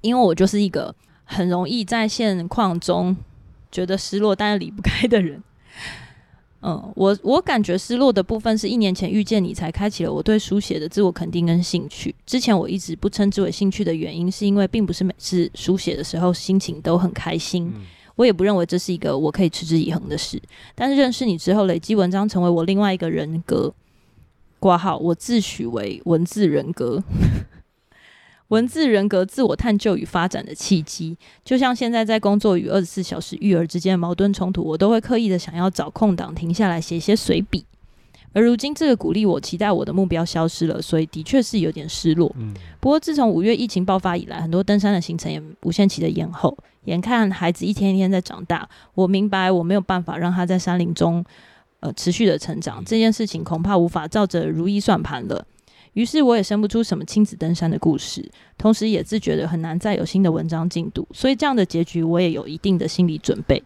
[0.00, 3.16] 因为我就是一个很容易在现况中
[3.72, 5.42] 觉得失落，但是离不开的人。
[6.62, 12.14] 嗯，我我感觉失落的部分是一年前遇见你，才开启了我对书写的自我肯定跟兴趣。
[12.24, 17.70] 之前我一直不称之为兴趣的原因，是因为并不是每次书写的时候心情都很开心。
[17.74, 17.82] 嗯、
[18.16, 20.40] 我也不认为这是一个我可以持之以恒的事。
[20.74, 23.72] 但是认识你之后，累积文章成为我另外一个人格。
[24.58, 27.00] 挂号，我自诩为文字人格。
[28.48, 37.64] 文字人格自我探究与发展的契机，就像现在在工作与二十四小时育儿之间的矛盾冲突，我都会刻意的想要找空档停下来写些随笔。
[38.32, 42.30] 而如今这个鼓励我、期待我的目标消失了，所以的确是有点失落。
[42.38, 42.52] 嗯。
[42.78, 46.56] 不过自从五月疫情爆发以来，很多登山的行程也无限期的延后。
[46.84, 51.24] 眼看孩子一天一天在长大，我明白我没有办法让他在山林中
[51.80, 55.44] 呃持续的成长，这件事情恐怕无法照着如意算盘了。
[55.96, 58.22] 于是我也生不出什么亲子登山的故事，
[58.58, 63.62] 同时也自觉的很难再有新的文章进度，所以这样的结局我也有一定的心理准备。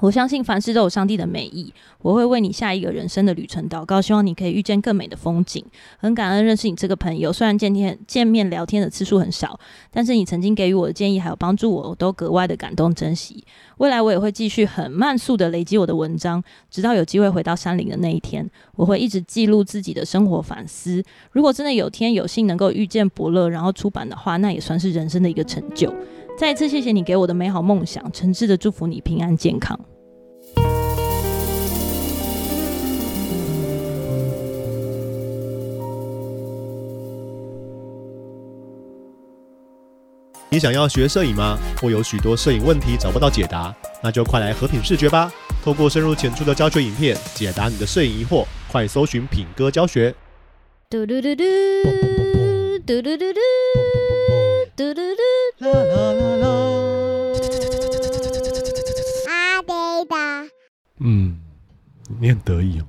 [0.00, 5.64] 我相信凡事都有上帝的美意，我会为你下一个人生的旅程祷告，希望你可以遇见更美的风景。
[5.98, 9.58] 很感恩认识你这个朋友，虽然见天见面聊天的次数很少，
[9.90, 13.44] 但是你曾经给予我的建议还有帮助我，我都格外的感动珍惜。
[13.78, 21.02] 未来我也会继续很慢速的累积我的文章，直到有机会回到山林的那一天，我会一直记录自己的生活反思。
[21.32, 25.92] 如果真的有天有幸能够遇见伯乐，然后出版的话，那也算是人生的一个成就。
[26.38, 29.76] 再一次谢谢你给我的美好梦想，诚挚的祝福你平安健康。
[40.48, 41.58] 你想要学摄影吗？
[41.82, 43.74] 或有许多摄影问题找不到解答？
[44.00, 45.32] 那就快来和品视觉吧！
[45.64, 48.46] 透过深入浅出的教学影片，解答你的摄影疑惑。
[48.70, 50.14] 快搜寻品哥教学。
[50.88, 51.44] 嘟嘟嘟嘟，
[52.86, 53.40] 嘟嘟嘟嘟，
[54.78, 56.46] 嘟嘟嘟，啦啦啦啦。
[59.26, 60.50] 阿呆的，
[61.00, 61.36] 嗯，
[62.20, 62.86] 你很得意哦。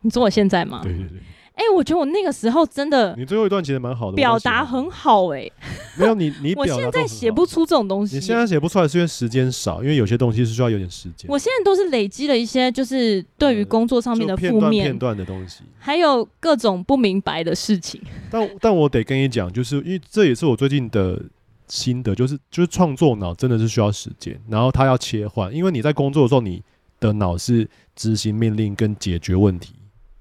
[0.00, 0.80] 你说我现在吗？
[0.82, 1.18] 对对对。
[1.54, 5.52] 哎、欸，我觉得我那个时候真的，你最后一段其实蛮好的，表达很好哎、欸。
[5.96, 8.16] 没有你，你 我现在写不出这种东西。
[8.16, 11.30] 你现在写不出来是因为时间少，因为有些东西是需要有点时间。
[11.30, 18.02] 我现在都是累积了一些，就是对于工作上面的负面片段的东西，还有各种不明白的事情。
[18.30, 21.20] 但但我得跟你讲，就是因为这也是我最近的
[21.68, 26.62] 心得，就是就是创作脑真的是需要时间，然后它要切换，因为你在工作的时候，你
[27.00, 29.74] 的脑是执行命令跟解决问题。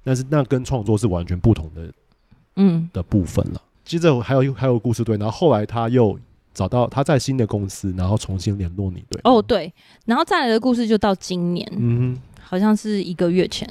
[0.04, 1.92] 但是那跟创作是完全不同的，
[2.58, 3.62] 嗯，的部分了。
[3.84, 6.20] 接着还有还有故事对，然后后来他又
[6.54, 9.20] 找到他在新的公司，然后重新联络你对。
[9.24, 9.74] 哦对，
[10.06, 13.68] 然后再来的故事就到今年，嗯，好像是一个月前。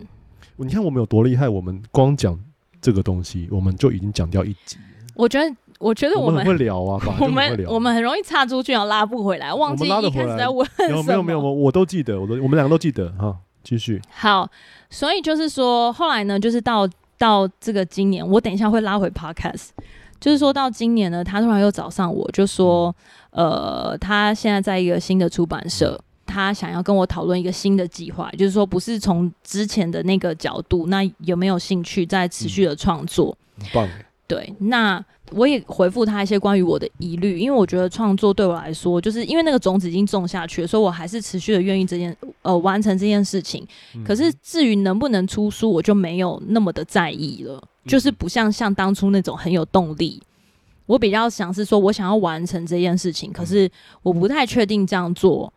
[0.56, 2.36] 你看我们有多厉害，我们光讲
[2.84, 4.76] 这个东西，我们就已经讲掉一集。
[5.14, 11.02] 我觉得，我觉得我们，会聊啊， 我们我们很容易岔出去，然后拉不回来，忘记一开始在问什么。
[11.02, 13.34] 没有没有，我我都记得，我都我们两个都记得哈。
[13.62, 14.46] 继续好，
[14.90, 19.68] 所以就是说，后来呢，就是到到这个今年，我等一下会拉回 podcast，
[20.20, 22.94] 就是说到今年呢，他突然又找上我，就说，
[23.30, 25.98] 呃，他现在在一个新的出版社，
[26.34, 33.36] 他想要跟我讨论一个新的计划，就是说不是从之前的那个角度，那有没有兴趣再持续的创作？
[33.56, 33.88] 很棒。
[34.26, 43.64] 对，那我也回复他一些关于我的疑虑，因为我觉得创作对我来说，就是因为那个种子已经种下去了，所以我还是持续的愿意这件呃完成这件事情。
[43.94, 50.20] 嗯、可是至于能不能出书，我就没有那么的在意了，嗯、就是不像像当初那种很有动力。
[50.86, 53.70] 我比较想是说，我想要完成这件事情，可是
[54.02, 55.52] 我不太确定这样做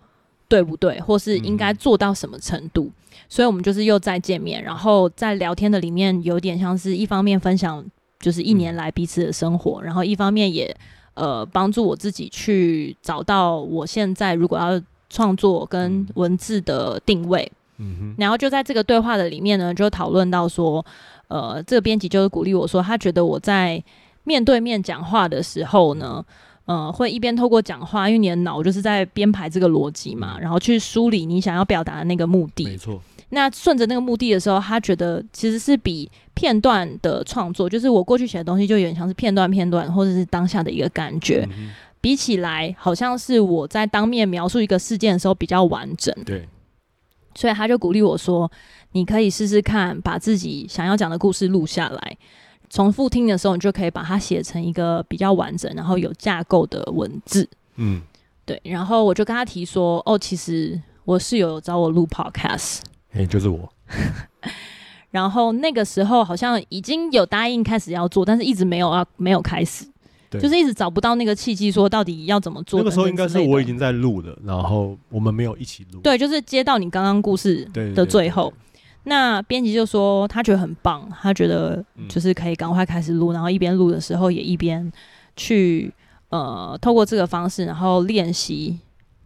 [0.47, 2.91] 对不对，或是应该做到什么程度。
[3.29, 7.83] 所以我们就是又再见面，然后在聊天的里面，有点像是一方面分享，
[8.19, 10.75] 就是一年来彼此的生活，然后一方面也
[11.13, 17.51] 呃帮助我自己去找到我现在如果要创作跟文字的定位。
[17.77, 18.15] 嗯哼。
[18.17, 20.85] 然后就在这个对话的里面呢，就讨论到说，
[21.27, 23.83] 呃，这个编辑就是鼓励我说，他觉得我在。
[24.23, 26.21] 面对面讲话的时候呢，
[26.67, 32.65] 呃，会一边透过讲话，因为你的脑就是在编排这个逻辑嘛，然后去梳理你想要表达的那个目的。
[32.65, 33.01] 没错。
[33.29, 46.13] 那顺着那个目的的时候，他觉得其实是比片段的创作，就是我过去写的东西，就有点像是片段片段，或者是当下的一个感觉，嗯、比起来，好像是我在当面描述一个事件的时候比较完整。
[46.25, 46.47] 对。
[47.35, 48.51] 所以他就鼓励我说
[48.93, 52.17] ：“你可以试试看，把自己想要讲的故事录下来。”
[52.69, 57.47] 重复听的时候，你就可以把它写成一个比较完整，然后有架构的文字。
[57.75, 58.01] 嗯，
[58.45, 58.59] 对。
[58.63, 62.79] 然后我就跟他提说：“哦，其实我室友有找我录 podcast，
[63.13, 63.71] 哎，就是我。
[65.09, 69.85] ”然后那个时候好像已经有答应开始要做，但是一直没有要没有开始，
[70.31, 72.79] 就是一直找不到那个契机，说到底要怎么做。
[72.81, 76.01] 那个时候应该是我已经在录了，然后我们没有一起录。
[76.01, 77.63] 对，就是接到你刚刚故事
[77.95, 78.53] 的最后。
[79.09, 84.91] 那编辑就说他觉得很棒，他觉得就是可以赶快开始录，嗯、然后一边录的时候也一边
[85.37, 85.93] 去
[86.27, 88.77] 呃透过这个方式，然后练习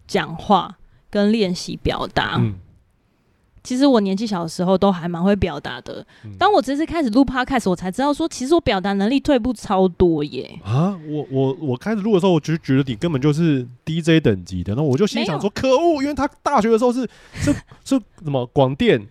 [0.06, 0.78] 讲话
[1.10, 2.36] 跟练习表达。
[2.38, 2.60] 嗯、
[3.64, 10.60] 其实我年纪小的时候都还蛮会表达的，嗯、当我这次开始录 Podcast，我才知道说其实我表达能力退步超多耶。
[10.64, 17.52] 啊，我我我开始录的时候，我就觉得你根本就是 DJ 等级的，那我就心想说可恶，因为他大学的时候是是
[17.84, 19.02] 是什么广电。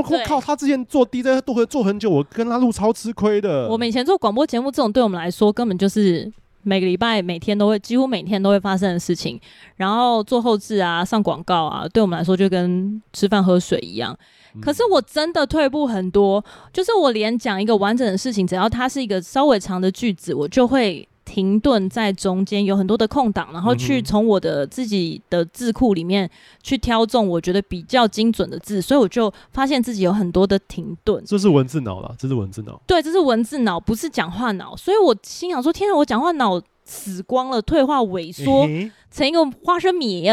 [0.00, 3.68] 我说：“我靠，他之前做 DJ 都会做很久，我跟他录超吃亏的。
[3.68, 6.30] 我们以前做广播节目，这种对我们来说根本就是
[6.62, 9.40] 每个礼拜、每天都会，几乎每天都会发生的事情。
[9.76, 14.16] 然后做后置啊、上广告啊，对我们来说就跟吃饭喝水一样。
[14.60, 26.28] 可是我真的退步很多，就是我连讲一个完整的事情，只要它是一个稍微长的句子，我就会。”停顿在中间有很多的空档，然后去从我的自己的字库里面
[26.62, 31.24] 去挑中我觉得比较精准的字，所以我就发现自己有很多的停顿。
[31.24, 32.78] 这是文字脑了，这是文字脑。
[32.86, 34.76] 对，这是文字脑，不是讲话脑。
[34.76, 38.68] 所以我心想说：天啊，我讲话脑死光了，退化萎缩
[39.10, 40.28] 成一个花生米。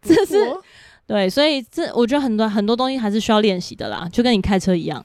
[0.00, 0.36] 这是
[1.08, 5.04] 对，所以这我觉得很多很多东西还是需要练习的啦，就跟你开车一样。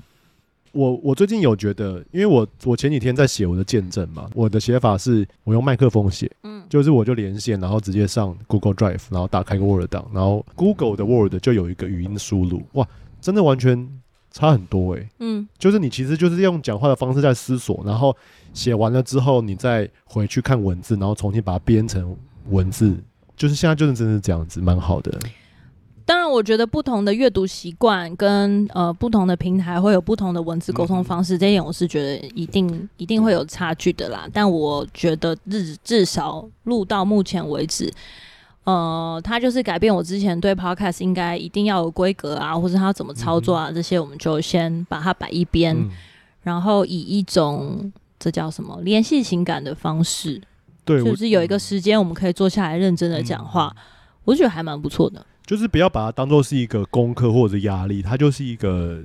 [0.72, 12.88] 我我最近有觉得，因为我我前几天在写我的见证嘛，我的写法是我用麦克风写，嗯，就是我就连线，然后直接上 Google Drive，然后打开个 Word 档，然后 Google 的 Word 就有一个语音输入，哇，
[13.20, 13.90] 真的完全
[14.32, 18.16] 差很多哎、欸，嗯，就是你其实就是用讲话的方式在思索，然后
[18.54, 22.16] 写完了之后，你再回去看文字，然后重新把它编成
[22.50, 22.96] 文字，
[23.36, 25.18] 就是现在就是真的是这样子，蛮好的。
[26.10, 34.28] 当然，我觉得不同的阅读习惯跟呃不同的平台会有不同的文字沟通方式，嗯、这一点我是觉得一定一定会有差距的啦。
[34.34, 37.94] 但我觉得至至少录到目前为止，
[38.64, 45.92] 呃，它就是改变我之前对 Podcast 应该一定要有规格啊，或者它怎么操作啊，嗯、这些我们就先把它摆一边，嗯、
[46.42, 50.42] 然后以一种这叫什么联系情感的方式，
[50.84, 53.82] 对，就是有一个时间我们可以坐下来认真的讲话，嗯、
[54.24, 55.24] 我觉得还蛮不错的。
[55.50, 59.02] 就是不要把它当做是一个功课或者压力，它就是一个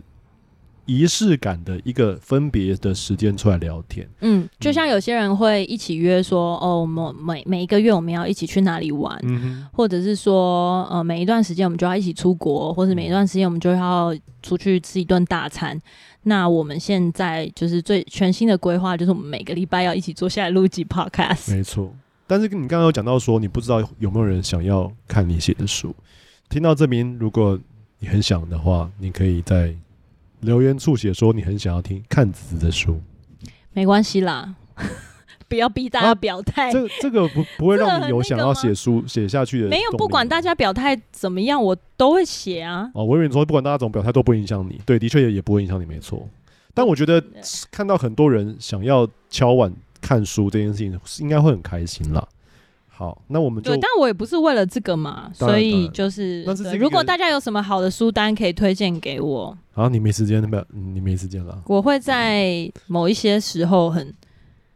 [0.84, 4.06] 仪式感的一个分别的时间出来聊天。
[4.20, 15.80] 嗯，就像有些人会一起约说，哦，我们每每一个月我们要一起去哪里玩，嗯、或者是说，呃，每一段时间我们就要一起出国，或者每一段时间我们就要出去吃一顿大餐。
[16.24, 21.56] 那我们现在就是最全新的规划，就是我们每个礼拜要一起坐下来录一集 podcast。
[21.56, 21.90] 没错，
[22.26, 25.94] 但是你刚刚有讲到说，你不知道有没有人想要看你写的书。
[26.54, 27.58] 听到这名，如果
[27.98, 29.74] 你很想的话，你可以在
[30.42, 33.00] 留言处写说你很想要听看子的书，
[33.72, 34.54] 没关系啦，
[35.48, 36.72] 不要逼大家表态、啊。
[36.72, 39.68] 这这个不不会让你有想要写书写下去的。
[39.68, 42.88] 没有，不管大家表态怎么样，我都会写啊。
[42.94, 46.24] 哦，我以为你说不管大家怎么表态都不会影响你，对，的确也也不会影响你，没错。
[46.72, 47.20] 但我觉得
[47.72, 52.24] 看到很多人想要敲碗看书这件事情，应该会很开心啦。
[52.96, 56.44] 好，那我们就对，但我也不是为了这个嘛，所以就是，
[56.78, 61.60] 如果大家有什么好的书单可以推荐给我，好，你没时间，没有，你没时间了。
[61.66, 64.14] 我会在某一些时候很，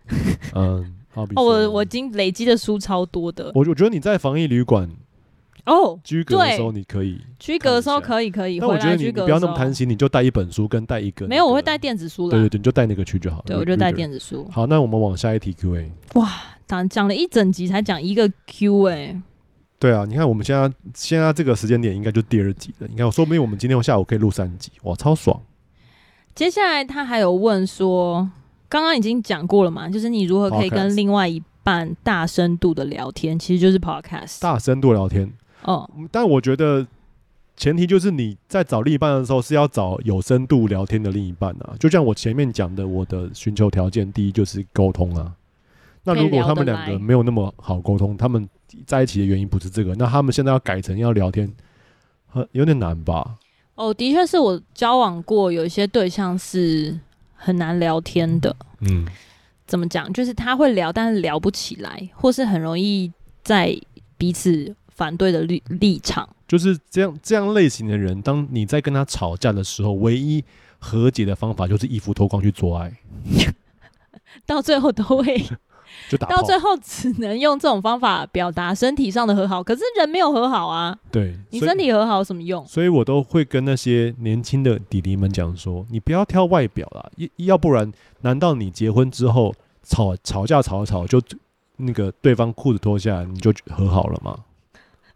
[0.56, 3.52] 嗯，好，哦，我我已经累积的书超多的。
[3.54, 4.90] 我我觉得你在防疫旅馆
[5.66, 8.58] 哦居格的时候，你可以居格的时候可以可以。
[8.58, 12.32] 那我觉得你不要那么贪心，你就带一本书跟带一个，没有，我会带电子书了。
[12.32, 13.44] 对对对，你就带那个去就好了。
[13.46, 14.44] 对，我就带电子书。
[14.50, 15.92] 好，那我们往下一题 Q&A。
[16.14, 16.28] 哇。
[16.68, 19.22] 讲讲了一整集才讲一个 Q 哎、欸，
[19.78, 22.86] 对啊，你看我们现在现在这个时间点应该就第二集了。
[22.86, 25.40] 你看，说不定我们今天下午可以录三集，哇，超爽！
[26.34, 28.30] 接下来他还有问说，
[28.68, 35.88] 刚刚已经讲过了嘛，就是你如何可以跟另外一半大深度的聊天，其实就是 Podcast 大深度聊天哦。
[36.12, 36.86] 但我觉得
[37.56, 41.74] 前提就是你在找另一半的时候是要找有深度聊天的另一半啊。
[41.80, 45.32] 就像我前面讲的，我的寻求条件第一就是沟通啊。
[46.14, 48.48] 那如果他们两个没有那么好沟通，他们
[48.86, 51.52] 在一起的原因不是这个，那他们现在要改成要聊天，
[52.26, 53.36] 很有点难吧？
[53.74, 56.98] 哦，的确是我交往过有一些对象是
[57.34, 58.54] 很难聊天的。
[58.80, 59.06] 嗯，
[59.66, 60.12] 怎么讲？
[60.12, 63.12] 就是他会聊，但是聊不起来，或是很容易
[63.44, 63.78] 在
[64.16, 66.28] 彼此反对的立立场。
[66.48, 70.42] 就是这样，这样类型的人，当你在跟他吵架的时候，唯一
[70.78, 72.92] 和解的方法就是衣服脱光去做爱，
[74.44, 75.44] 到最后都会。
[76.18, 80.96] 到最后只能用这种方法表达身体上的和好，可是人没有和好啊。
[81.10, 82.64] 对，你身体和好有什么用？
[82.66, 91.20] 所以我都会跟那些年轻的弟弟们讲说：你不要挑外表啦，要不然，难道你结婚之后吵吵架吵吵就
[91.76, 94.38] 那个对方裤子脱下来你就和好了吗？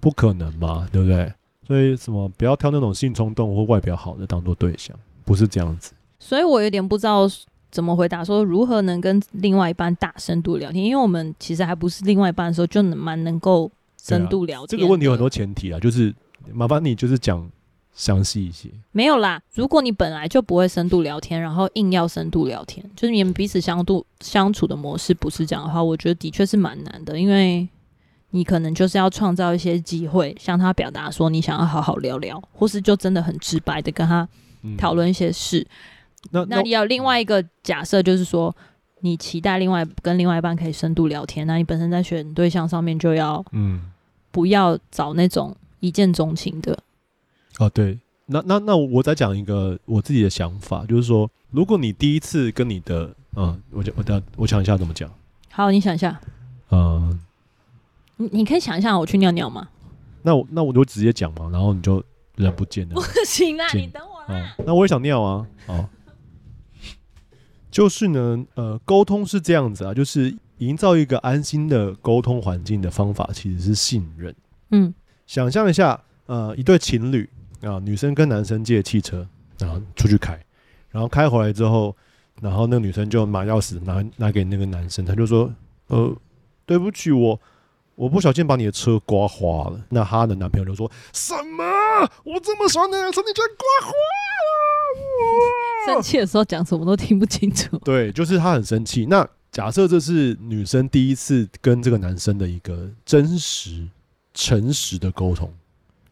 [0.01, 1.33] 不可能嘛，对不对？
[1.67, 4.95] 所以什么不要挑那种性冲动或外表好的当做对象，
[5.25, 5.93] 不是这样子。
[6.19, 7.27] 所以我有点不知道。
[7.73, 8.23] 怎么回答？
[8.23, 10.85] 说如何能跟另外一半大深度聊天？
[10.85, 13.69] 因为我们其实还不是另外一半的时候，就能蛮能够
[14.01, 14.69] 深度聊天。
[14.69, 16.15] 这个问题有很多前提啊，就是
[16.53, 17.51] 麻烦你就是讲
[17.95, 18.69] 详细一些。
[18.93, 27.19] 没有啦，如果你本来就不会深度聊天，然后硬要深度聊天，就是你们彼此相度相处的模式不是这样的话，我觉得的确是蛮难的。
[27.19, 27.67] 因为
[28.33, 34.29] 你可能就是要创造一些机会，向他表达说你想要好好聊聊，或是就真的很直白的跟他
[34.77, 35.61] 讨论一些事。
[35.61, 35.67] 嗯
[36.31, 38.55] 那那你要另外一个假设，就是说
[39.01, 43.91] 你期待另外跟另外一半可以深度聊天，那你本身在选对象上面就要嗯，
[44.31, 46.79] 不要找那种一见钟情的。
[47.59, 55.11] 哦，对，那那那我再讲一个我自己的想法，就是说，如果你第一次跟你的嗯，我我等我想一下怎么讲。
[55.51, 56.19] 好，你想一下。
[56.71, 57.21] 嗯，
[58.17, 59.69] 你你可以想一下，我去尿尿吗？
[60.23, 62.03] 那我那我就直接讲嘛，然后你就
[62.37, 62.95] 人不见了。
[62.97, 64.55] 不行啊，你等我啦。
[64.65, 65.89] 那我也想尿啊，哦。
[67.73, 74.33] 就是呢，呃，沟通是这样子啊，就是营造一个安心的沟通环境的方法，其实是信任。
[74.71, 74.93] 嗯，
[75.27, 77.29] 想象一下，呃，一对情侣
[77.63, 79.27] 啊，女生跟男生借汽车，
[79.59, 80.39] 然后出去开，
[80.91, 81.97] 然后开回来之后，
[82.43, 85.51] 然后那个女生就把钥匙拿拿给那个男生，他就说，
[85.87, 86.15] 呃，
[86.67, 87.41] 对不起，我
[87.95, 89.81] 我不小心把你的车刮花了。
[89.89, 91.65] 那她的男朋友就说什么？
[92.25, 95.72] 我这么喜欢的车，你居然刮花了？
[95.87, 97.77] 生气的时候讲什么都听不清楚。
[97.85, 99.07] 对，就是他很生气。
[99.07, 103.87] 那假设这是女生第一次跟这个男生的一个真实、
[104.33, 105.53] 诚实的沟通，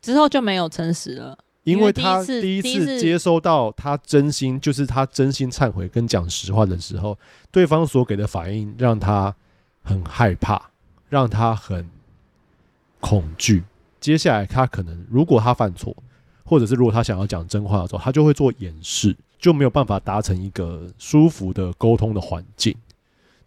[0.02, 7.18] 之后就没有诚实了，因为他第一次接收到他真心，就是他真心忏悔跟讲实话的时候，
[7.50, 9.34] 对方所给的反应让他
[9.82, 10.70] 很害怕，
[11.08, 11.88] 让他很
[13.00, 13.64] 恐惧。
[13.98, 15.96] 接下来他可能，如果他犯错，
[16.44, 19.16] 或者是如果他想要讲真话的时候，他就会做掩饰。
[19.40, 22.76] 就没有办法达成一个舒服的沟通的环境。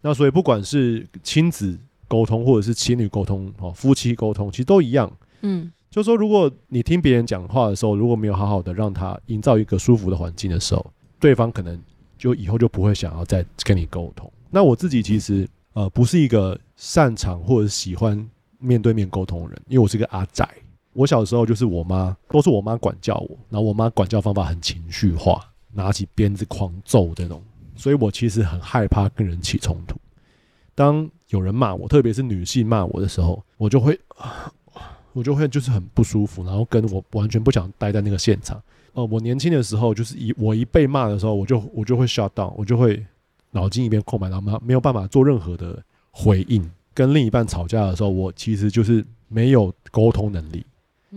[0.02, 1.78] 那所以不管是亲子
[2.08, 5.10] 沟通，或者是情侣沟通，哦，夫妻沟通，其实都一样。
[5.40, 10.84] 嗯，就是说，如果你听别人讲话的时候，如果没有好好的让他营造一个舒服的环境的时候，
[11.18, 11.80] 对方可能
[12.18, 14.30] 就以后就不会想要再跟你沟通。
[14.50, 18.28] 那我自己其实呃不是一个擅长或者喜欢
[18.58, 20.48] 面对面沟通的人，因为我是个阿宅。
[20.92, 25.40] 我小时候就是我妈都是我妈管教我，然后我妈管教方法很情绪化。
[25.74, 27.42] 拿起鞭子狂揍这种，
[27.76, 29.96] 所以我其实很害怕跟人起冲突。
[30.74, 33.98] 当有人骂我，特别是女性骂我的时候，我就会，
[35.12, 38.60] 我就会就是很不舒服，然后跟我完全不想待在那个现场。
[38.92, 43.04] 呃，我年轻的时候，就是一我一被骂的时候，我就我就会 shut down，我就会
[43.50, 46.70] 脑筋一片空白，然后没没有办法做任何的回应。
[46.92, 50.64] 跟另一半吵架的时候，我其实就是没有沟通能力。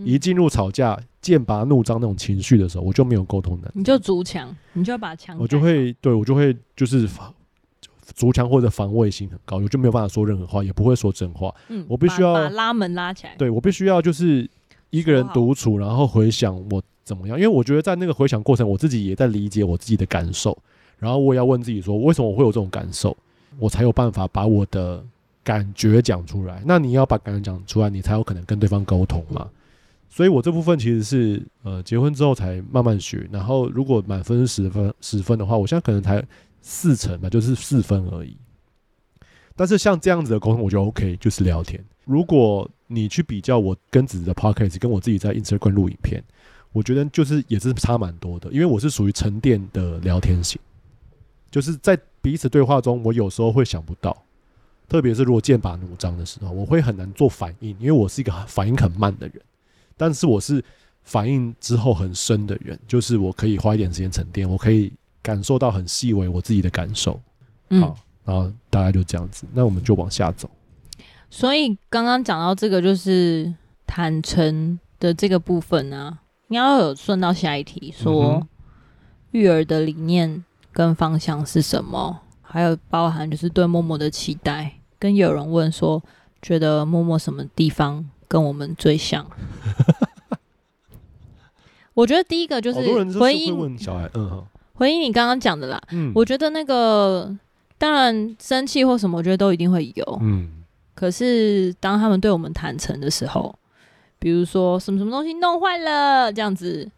[0.04, 3.72] 一进入吵架、剑拔弩张那种情绪的时候，我就没有沟通能力。
[3.74, 5.36] 你就筑墙，你就要把墙。
[5.38, 7.08] 我就会对我就会就是
[8.14, 11.54] 筑墙或者防卫性很高，我就没有办法说任何话，也不会说真话。
[11.68, 13.34] 嗯，我必须要拉门拉起来。
[13.36, 14.48] 对，我必须要就是
[14.90, 20.56] 一个人独处，然后回想我怎么样，因为我觉得在那个回想过程，我自己也在理解我自己的感受，
[20.98, 23.16] 然后我也要问自己说，为什么我会有这种感受，
[23.58, 25.04] 我才有办法把我的
[25.44, 26.62] 感觉讲出来。
[26.64, 29.46] 那你要把感觉讲出来，你才有可能跟对方沟通嘛。
[30.08, 36.24] 所以我这部分其实是呃结婚之后才慢慢学，然后如果满分是十分十分的话，我现在可能才
[36.60, 38.36] 四成吧，就是四分而已。
[39.54, 41.84] 但是像这样子的沟通，我觉得 OK，就是聊天。
[42.04, 46.24] 如果你去比较我跟子子的 Podcast，跟我自己在 Instagram 录影片，
[46.72, 50.58] 我觉得就是也是差蛮多的，因为我是属于沉淀的聊天型，
[51.50, 54.16] 就是在彼此对话中，我有时候会想不到，
[54.88, 59.40] 特别是如果剑拔弩张的时候，我会很难做反应，因为我是一个反应很慢的人。
[59.98, 60.64] 但是我是
[61.02, 64.90] 反应之后很深的人，就是我可以花一点时间沉淀，我可以
[65.20, 67.20] 感受到很细微我自己的感受。
[67.68, 70.48] 嗯，好，然后大概就这样子，那我们就往下走。
[71.28, 73.52] 所以刚刚讲到这个就是
[73.86, 78.46] 坦诚的这个部分呢、啊，你要有顺到下一题，说
[79.32, 80.42] 育儿的理念
[80.72, 82.20] 跟方向是什么？
[82.40, 86.02] 还有包含就是对默默的期待，跟有人问说，
[86.40, 88.08] 觉得默默什么地方？
[88.28, 89.26] 跟我们最像，
[91.94, 92.78] 我觉得第一个就是
[93.18, 97.34] 回应小孩，嗯，回应你刚刚讲的啦，嗯，我觉得那个
[97.78, 100.62] 当然生气或什么，我觉得都一定会有，嗯，
[100.94, 103.58] 可是当他们对我们坦诚的时候，
[104.18, 106.88] 比如说什么什么东西弄坏了这样子，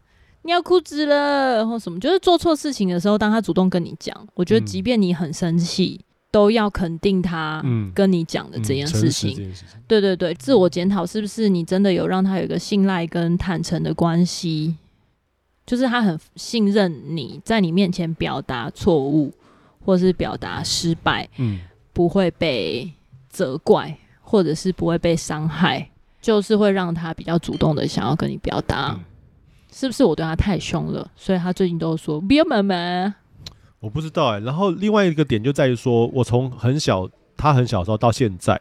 [0.42, 6.00] 尿裤子了或什么，就是做错事情的时候，当他主动跟你讲，我觉得即便你很生气。
[6.30, 7.62] 都要肯定他
[7.94, 14.76] 跟你讲的这件事情，嗯嗯、对对对，自我检讨是不是你真的有让他有一个信赖跟坦诚的关系？
[15.66, 19.32] 就是他很信任你在你面前表达错误
[19.84, 21.60] 或是表达失败，嗯，
[21.92, 22.90] 不会被
[23.28, 29.04] 责怪或者是不会被伤害，就是会让他比较主动的想要跟你表达，嗯、
[29.72, 31.08] 是不是我对他太凶了？
[31.16, 33.14] 所以他最近都说不要妈妈。
[33.80, 38.60] 我不知道哎、然后另外一个点就在于说，我从很小，他很小的时候到现在，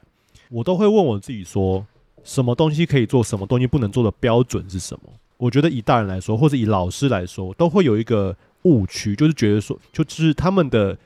[0.50, 1.86] 我都会问我自己说，
[2.24, 5.12] 什么东西可以做，什么东西不能做的标准是什么？
[5.38, 10.98] 我觉得以大人来说，或者以老师来说，都会有一个误区，就是觉得说，就是他们的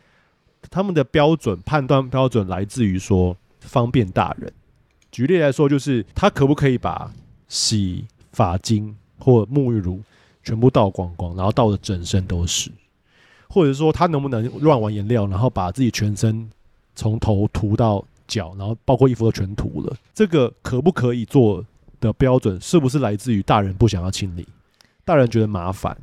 [0.69, 4.53] 他们的标准判断标准来自于说方便大人。
[5.11, 7.11] 举例来说，就是他可不可以把
[7.47, 10.01] 洗发精或沐浴乳
[10.43, 12.71] 全部倒光光，然后倒的整身都是。
[13.53, 16.49] 或者说他能不能乱玩颜料，然后把自己全身
[16.95, 21.63] 从头涂到脚，然后包括衣服都全涂了，这个可不可以做
[21.99, 24.47] 的标准，是不是来自于大人不想要清理，
[25.05, 25.95] 大人觉得麻烦，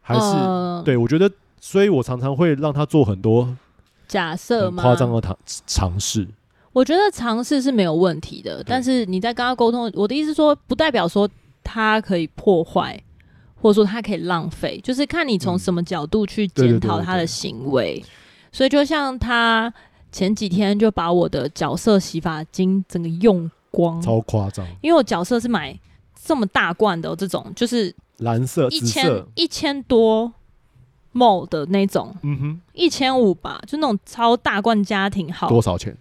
[0.00, 0.96] 还是、呃、对？
[0.96, 3.54] 我觉得，所以我常常会让他做很多
[4.08, 4.82] 假设吗？
[4.82, 6.26] 夸张的尝尝试。
[6.72, 11.28] 我觉得尝试是没有问题的，但是你在跟他沟通，我的意思说，不代表说
[11.62, 12.98] 他可以破坏。
[13.62, 18.04] 或者说他可以浪费，就是看你从什么角度去检讨他的行为。
[18.50, 19.72] 所以就像他
[20.10, 24.66] 前几天就把我的角色洗发精整个用光，超夸张。
[24.80, 25.78] 因为我角色是买
[26.24, 30.32] 这么大罐的这种，就是蓝色、一千一千多
[31.14, 35.48] ml 的那种，嗯哼，一千五吧，就那种超大罐家庭号。
[35.48, 35.96] 多少钱？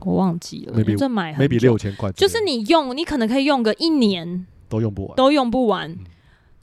[0.00, 5.90] 我忘记了，这买 maybe 六千块，就是你用，你可能可以用个一年都用不完，都用不完。
[5.90, 5.98] 嗯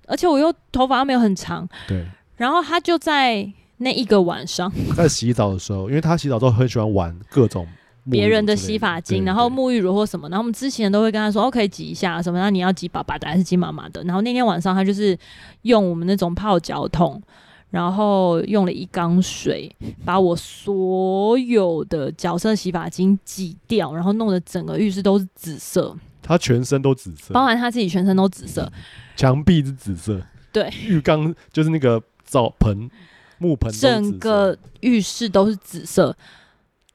[0.07, 2.05] 而且我又头发又没有很长，对。
[2.37, 7.67] 然后他就在那一个晚上， 在洗澡的时候，因为他洗澡之后很喜欢玩各种
[8.11, 10.29] 别人的洗发精，然后沐浴乳或什么。
[10.29, 12.37] 然后我们之前都会跟他说：“哦，可以挤一下什么？
[12.37, 15.17] 那你要挤爸爸的还是挤妈妈的？”然后那天晚上他就是
[15.63, 17.21] 用我们那种泡脚桶，
[17.69, 25.95] 然后用了一缸水，把我所有的角色洗发精挤掉，然后弄得整个浴室都是紫色。
[26.21, 28.71] 他全身都紫色，包含他自己全身都紫色。
[29.15, 32.89] 墙壁是紫色，对，浴缸就是那个澡盆、
[33.37, 36.15] 木盆，整个浴室都是紫色。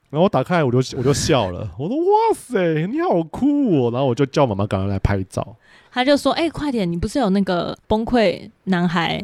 [0.09, 5.55] 然后我打开来，我就我就笑了， 我说：“哇塞，你好酷哦！”然后我就叫妈妈赶快来拍照。
[5.89, 9.23] 他就说：“哎、欸，快点，你不是有那个崩溃男孩、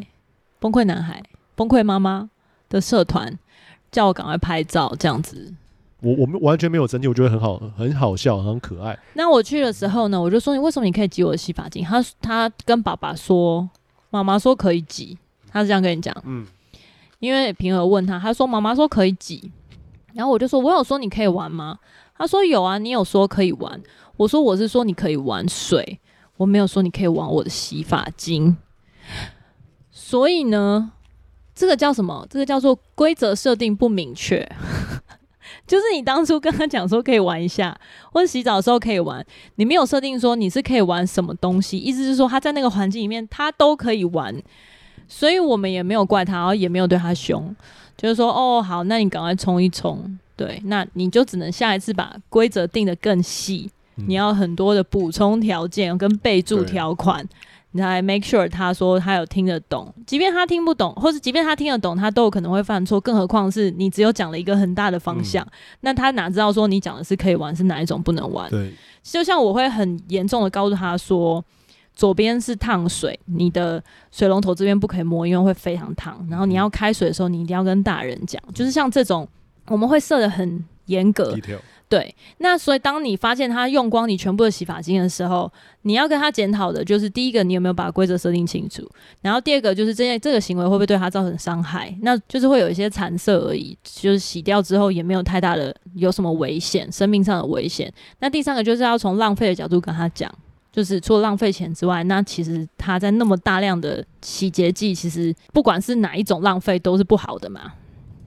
[0.58, 1.22] 崩溃男孩、
[1.54, 2.30] 崩溃妈妈
[2.70, 3.38] 的社团，
[3.92, 5.52] 叫我赶快拍照，这样子。”
[6.00, 8.96] 我我们完全没有生气，我觉得很好，很好笑，很可爱。
[9.14, 11.84] 那我去的时候呢，我就说，你为什么你可以挤我的洗发精？
[11.84, 13.68] 他他跟爸爸说，
[14.10, 15.18] 妈妈说可以挤，
[15.50, 16.14] 他是这样跟你讲。
[16.24, 16.46] 嗯，
[17.18, 19.50] 因为平儿问他，他说妈妈说可以挤，
[20.14, 21.78] 然后我就说，我有说你可以玩吗？
[22.16, 23.80] 他说有啊，你有说可以玩。
[24.16, 26.00] 我说我是说你可以玩水，
[26.36, 28.56] 我没有说你可以玩我的洗发精。
[29.90, 30.92] 所以呢，
[31.54, 32.26] 这个叫什么？
[32.30, 34.48] 这个叫做规则设定不明确。
[35.68, 37.78] 就是你当初跟他讲说可以玩一下，
[38.10, 39.24] 或者洗澡的时候可以玩，
[39.56, 44.34] 你没有设定说你是可以玩什么东西，意思是说他在那个环境里面他都可以玩，
[45.06, 47.54] 所以我们也没有怪他，然后也没有对他凶，
[47.96, 57.28] 就是说哦好，那你赶快冲一冲，对，那你就只能下一次把规则定得更细，嗯，你要很多的补充条件跟备注条款。
[57.72, 63.00] 你才 make sure 他说他有听得懂，即便他听不懂，或是即便他听得懂，他都有可能会犯错。
[63.00, 65.52] 更何况是你只有讲了一个很大的方向，嗯，
[65.82, 68.48] 那他哪知道说你讲的是可以玩，是哪一种不能玩？
[68.48, 71.44] 对，就像我会很严重的告诉他说，
[71.94, 76.26] 左边是烫水，你的水龙头这边不可以摸，因为会非常烫。
[76.30, 79.28] 然后你要开水的时候，你一定要跟大人讲，就是像这种
[79.66, 81.36] 我们会设的很严格。
[81.88, 85.50] 对，那所以当你发现他用光你全部的洗发精的时候，
[85.82, 88.86] 你要跟他检讨的就是第一个，你有没有把规则设定清楚？
[89.22, 91.96] 然后第二个就是这件这个行为会不会对他造成伤害？
[92.02, 97.90] 那就是会有一些残色而已，就是洗掉之后也没有太大的有什么危险，生命上的危险。
[98.18, 100.30] 那第三个就是要从浪费的角度跟他讲，
[100.70, 107.72] 就是除了浪费钱之外，那其实他在那么大量的洗洁剂，其实不管是哪一种浪费都是不好的嘛。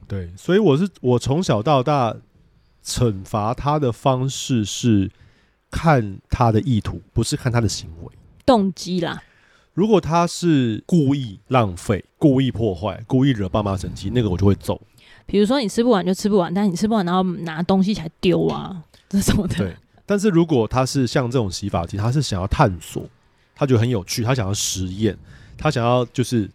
[0.08, 2.18] 对，所以我是我从小到大。
[2.84, 5.10] 惩罚他的方式是
[5.70, 8.12] 看他的意图，不是看他的行为
[8.46, 9.22] 动机啦。
[9.74, 14.82] 如果他是故意浪费、故意破坏、故意惹爸妈生气，那个我就会揍。
[15.26, 19.56] 比如说你吃不完就吃不完，但是你吃不完然后拿东西才丢啊， 这种的。
[19.56, 19.76] 对。
[20.06, 23.04] 但是如果他是像这种洗发精，他是想要探索，
[23.56, 25.18] 他觉得很有趣，他想要实验，
[25.58, 26.50] 他想要就是。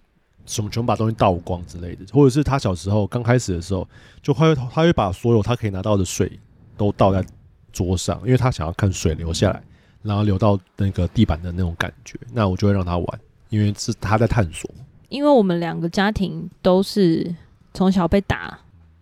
[0.46, 3.86] 什么全部把东西倒光之类的，或者是他小时候刚开始的时候，
[4.22, 6.38] 就会他会把所有他可以拿到的水
[6.76, 7.24] 都倒在
[7.72, 9.62] 桌上，因为他想要看水流下来，
[10.02, 12.18] 然后流到那个地板的那种感觉。
[12.32, 13.20] 那我就会让他玩，
[13.50, 14.70] 因为是他在探索。
[15.08, 17.34] 因为我们两个家庭都是
[17.74, 18.58] 从小被打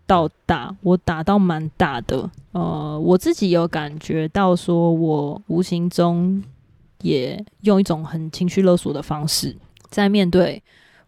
[0.07, 2.31] 到大，我打到蛮大的。
[2.53, 6.43] 呃，我自己有感觉到，说我无形中
[7.03, 9.57] 也用一种很情绪勒索的方式
[9.89, 10.63] 在面对。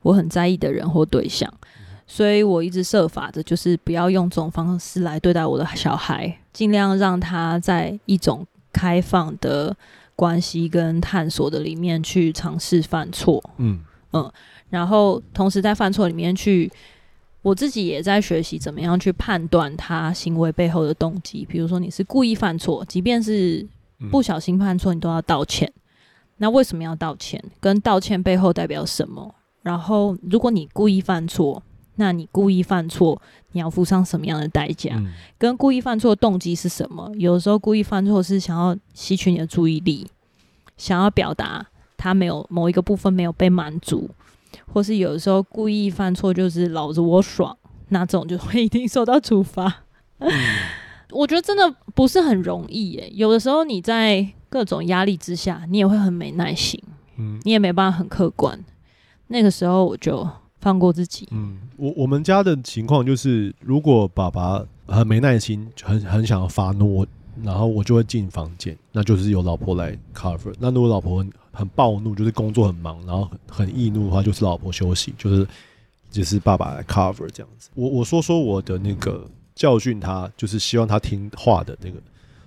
[0.07, 1.53] 我很在意的人或对象，
[2.07, 9.77] 所以我一直设法的，就是不要用这种方式来对待我的小孩，尽量让他在一种开放的
[10.15, 13.43] 关系跟探索的里面去尝试犯错。
[13.57, 13.81] 嗯
[14.13, 14.31] 嗯，
[14.71, 16.71] 然后同时在犯错里面去，
[17.43, 21.45] 我自己也在学习怎么样去判断他行为背后的动机。
[21.45, 23.67] 比如说你是故意犯错，即便是
[24.13, 25.73] 不小心犯错，你都要道歉。
[26.37, 27.43] 那为什么要道歉？
[27.59, 29.35] 跟道歉背后代表什么？
[29.67, 31.61] 然后，如果你故意犯错，
[31.97, 34.93] 那你故意犯错，你要付上什么样的代价？
[34.95, 35.12] 嗯。
[35.37, 37.11] 跟故意犯错的动机是什么？
[37.17, 40.07] 有的时候故意犯错是想要吸取你的注意力，
[40.77, 44.09] 想要表达他没有某一个部分没有被满足，
[44.73, 47.59] 或是有的时候故意犯错就是老子我爽，
[47.89, 49.83] 那这种就会一定受到处罚。
[50.19, 50.31] 嗯。
[51.11, 53.11] 我觉得真的不是很容易耶。
[53.12, 56.81] 有的时候你在各种压力之下，你也会很没耐心，
[57.17, 58.64] 嗯，你也没办法很客观。
[59.29, 60.29] 那个时候我就
[60.61, 61.29] 放过自己。
[61.31, 67.07] 嗯，我我们家的情况就是，如果爸爸很没耐心，很很想要发怒，
[67.43, 70.55] 然后我就会进房间，那就是由老婆来 cover。
[70.59, 75.47] 那如果老婆很很暴怒，就是工作很忙，然后很易怒的话，就是老婆休息，就是
[76.11, 77.68] 就是爸爸来 cover 这样子。
[77.74, 82.01] 我我说说我的那个教训他，就是希望他听话的那个，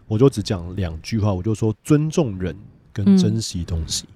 [0.08, 2.56] 我就只讲两句话，我就说尊重人
[2.92, 4.06] 跟珍惜东西。
[4.08, 4.16] 嗯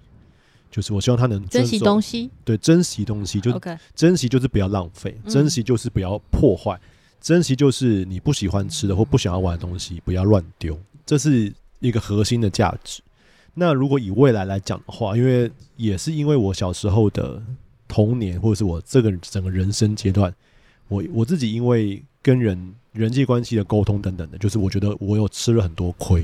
[0.74, 6.82] 就是我希望他能珍惜东西，对，珍惜东西，就是珍惜就是不要浪费，珍惜就是不要破坏，
[7.22, 13.04] 珍惜就是你不喜欢吃的或不想要玩的东西不要乱丢，这是一个核心的价值。
[13.54, 17.40] 那如果以未来来讲的话，因为也是因为我小时候的
[17.88, 20.34] 童年，或者是我这个整个人生阶段，
[20.88, 26.22] 我我自己因为跟人人际关系的沟通等等的，就是我觉得我有吃了很多亏，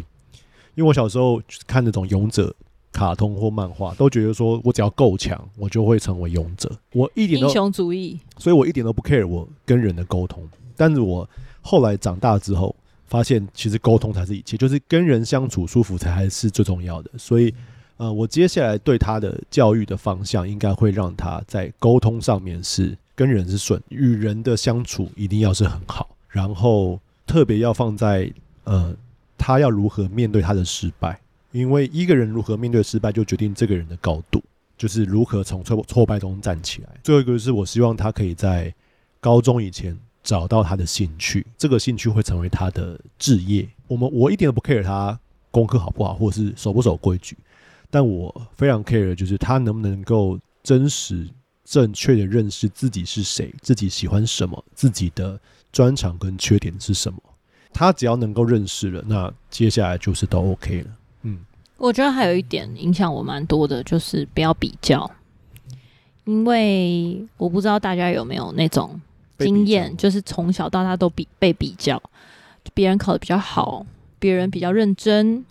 [0.74, 2.52] 因为我小时候看那种勇者。
[2.92, 6.72] 卡通或漫画都觉得说，我只要够强，我就会成为勇者。
[6.94, 10.48] 我一点都英雄主义，所以我一点都不 care 我跟人的沟通。
[10.76, 11.28] 但是我
[11.62, 12.76] 后来长大之后，
[13.06, 17.12] 发现其实沟通才是一切，就是跟人相处舒服才还是最重要的。
[17.18, 17.54] 所以，
[17.98, 28.32] 呃，我接下来对他的教育的方向，应该会让他在沟通上面是跟人是顺，与人的相处一定要是很好，然后特别要放在
[28.64, 28.96] 呃，
[29.38, 31.20] 他要如何面对他的失败。
[31.52, 34.44] 因为一个人如何面对失败，就决定这个人的高度，
[34.78, 36.90] 就是如何从挫挫败中站起来。
[37.04, 38.74] 最后一个就是，我希望他可以在
[39.20, 43.68] 高中以前找到他的兴趣，这个兴趣会成为他的志业。
[43.88, 45.20] 我们我一点都不 care 他
[45.52, 47.36] 功课好不好，或是守不守规矩，
[47.90, 51.28] 但我非常 care 就是他能不能够真实
[51.66, 55.40] 正确的认识自己是谁，自己喜欢什么，自己的
[55.72, 57.20] 专长跟缺点是什么。
[57.74, 60.92] 他只要能够认识了，那接下来就是都 OK 了。
[61.80, 65.10] 嗯，我觉得还有一点影响我蛮多的，就是不要比较，
[66.26, 69.00] 因为我不知道大家有没有那种
[69.38, 72.02] 经验，就是从小到大都比被比较，
[72.74, 73.86] 别人考的比较好，
[74.20, 75.44] 别人比较认真，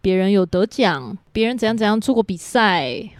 [0.00, 3.02] 别人有得奖，别人怎样怎样做过比赛。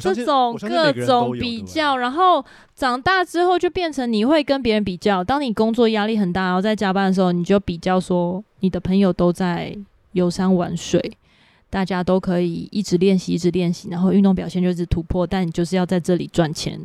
[0.00, 2.44] 这种各种比较，然后
[2.76, 5.24] 长大之后就变成你会跟别人比较。
[5.24, 9.76] 当你工作压力很大，然后在加班的时候，你就比较说你的朋友都在
[10.12, 11.16] 游山玩水，
[11.68, 16.78] 大家都可以一直练习，一直练习，然后运动表现就是突破，但你就是要在这里赚钱，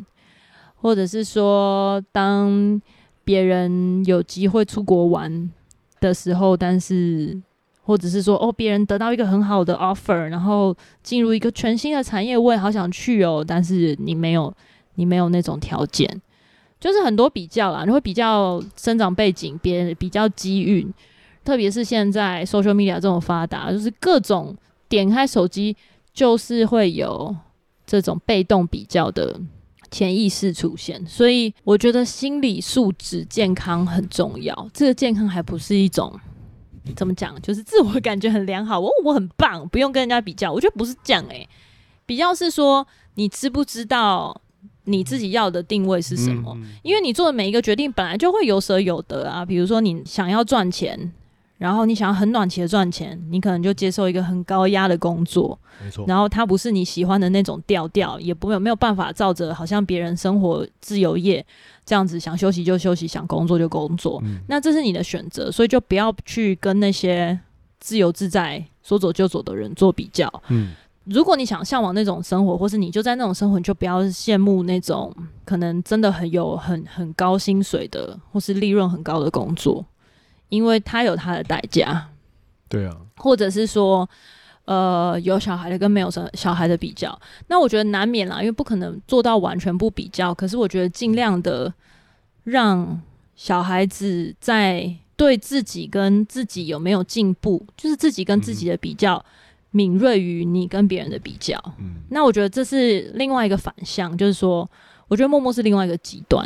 [0.76, 2.82] 或者是说，当
[3.24, 5.52] 别人有机会出国玩
[6.00, 7.42] 的时候，但是。
[7.88, 13.46] 或者是说，哦，别人得到一个很好的 offer，然后进入一个全新的产业，我也好想去哦。
[13.48, 14.52] 但是你没有，
[14.96, 16.10] 你没有那种条件，
[16.80, 17.86] 就是很多比较啦。
[17.86, 20.92] 你会比较生长背景，别人比较机运，
[21.46, 24.54] 特别是现在 social media 这么发达，就是各种
[24.90, 25.78] 点开手机
[26.14, 27.34] 就是会有
[27.86, 29.40] 这种被动比较的
[29.92, 31.06] 潜意识出现。
[31.08, 34.70] 所以我觉得心理素质健康很重要。
[34.74, 36.12] 这个健康还不是一种。
[36.96, 37.36] 怎么讲？
[37.42, 40.54] 就是自我感觉很良好，我我很棒，不用跟人家比较。
[40.54, 41.50] 我觉得不是这样诶、欸，
[42.06, 42.86] 比较是说
[43.16, 44.40] 你知不知道
[44.84, 46.56] 你自己要的定位是什么？
[46.84, 49.44] 因为你做的每一个决定本来就会有舍有得啊。
[49.44, 51.12] 比如说你想要赚钱，
[51.58, 56.06] 然后你想要很短期的赚钱，你可能就接受一个很高压的工作，没错。
[56.08, 61.46] 然后它不是你喜欢的那种调调，也不没有没有办法照着好像别人生活自由业。
[61.86, 67.40] 这样子想休息就休息，想工作就工作，嗯、那这是你的选择，所以就不要去跟那些
[67.80, 70.28] 自由自在、说走就走的人做比较。
[70.48, 79.86] 嗯，如果你想向往那种生活，或是你就在那种生活，你就不要羡慕那种可能真的很有很很高薪水的，或是利润很高的工作，
[80.50, 82.08] 因为他有他的代价。
[82.68, 84.08] 对啊，或者是说。
[84.66, 87.16] 呃，有小孩的跟没有生小孩的比较，
[87.50, 90.34] 那我觉得难免啦，因为不可能做到完全不比较。
[90.34, 91.72] 可是我觉得尽量的
[92.46, 93.00] 让
[93.36, 99.24] 小孩子在对自己跟自己有没有进步，就是自己跟自己的比较
[99.70, 101.56] 敏锐于你跟别人的比较。
[101.78, 104.68] 嗯，那我觉得这是另外一个反向，就是说，
[105.08, 106.44] 我觉得默默是另外一个极端，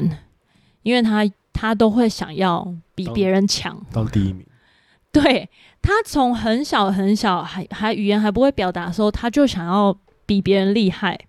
[0.84, 1.24] 因为他
[1.60, 4.46] 他都会想要比别人强，当第一名。
[5.12, 5.50] 对，
[5.82, 9.94] 他从很小很小还还语言还不会表达的时候，他就想要
[10.26, 11.20] 比别人厉害。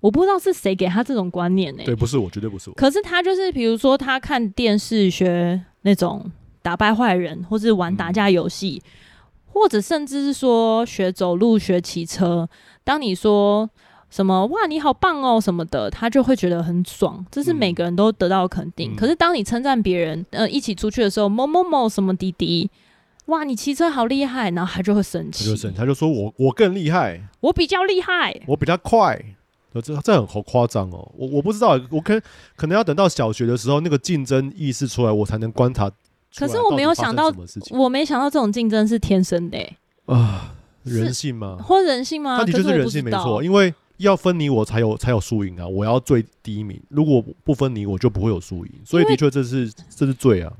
[0.00, 1.86] 我不知道是谁给他这种观念呢、欸？
[1.86, 2.74] 对，不是我，绝对不是我。
[2.74, 6.30] 可是他就是，比如说他看电视学那种
[6.62, 8.90] 打败坏人，或是玩打架游戏，嗯、
[9.46, 12.48] 或者甚至是说学走路、学骑车。
[12.84, 13.68] 当你说
[14.10, 17.24] 什么“哇，你好棒哦”什么的，他就会觉得很爽。
[17.30, 18.92] 这是每个人都得到肯定。
[18.92, 22.68] 嗯、可是当你称赞别人，呃，一起出去的时候，某某某什么滴滴。
[23.26, 29.16] 哇，你骑车好厉害，然后他就会生气，他就生气，他就说我我更厉害，我比较厉害，我比较快，
[29.72, 32.20] 这这很好夸张哦，我我不知道，我可
[32.56, 35.88] 可能要等到小学的时候那个竞争意识出来，我才能观察。
[36.36, 37.32] 可是我没有想到，
[37.70, 39.58] 我没想到这种竞争是天生的
[40.06, 40.52] 啊，
[40.82, 41.56] 人性吗？
[41.62, 42.38] 或人性吗？
[42.38, 50.52] 他的确是人性没错，因为要分你我才有才有输赢啊，我要最第一名，如果不分你我就不会有输赢，所以的确这是这是罪啊。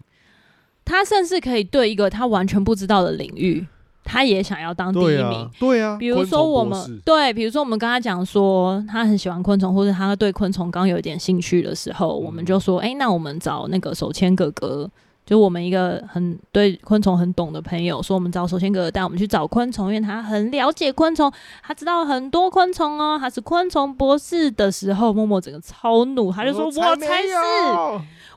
[0.84, 3.64] 他甚至可以对一个他完全不知道的领域，
[4.02, 5.50] 他也想要当第一名。
[5.58, 14.90] 对啊，比如说我们对，比如说我们跟他讲说他很喜欢昆虫，或者他对昆虫刚有一点兴趣的时候，我们就说，哎，那我们找那个手牵哥哥，
[15.30, 27.28] 就我们一个很对昆虫很懂的朋友，说我们找首先哥哥带我们去找昆虫，因为他很了解昆虫，他知道很多昆虫哦，他是昆虫博士的时候，默默整个超怒，他就说，我才是。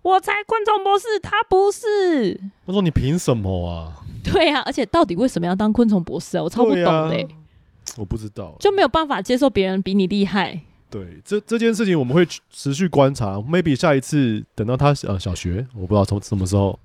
[0.04, 2.40] 我才昆虫博士，他不是。
[2.66, 3.94] 我说你凭什么啊？
[4.24, 6.44] 对啊，而且到底为什么要当昆虫博士啊？
[6.44, 7.28] 我超不懂的、欸啊。
[7.98, 10.62] 我不知道，就没有办法接受别人比你厉害。
[10.94, 13.38] 对，这这件事情我们会持续观察。
[13.38, 16.78] Maybe 下一次等到他呃小学，我不知道从什么时候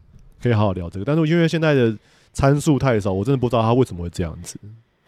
[0.43, 1.05] 可以好好聊这个。
[1.05, 1.95] 但是因为现在的
[2.33, 4.59] 参数太少，我真的不知道他为什么会这样子。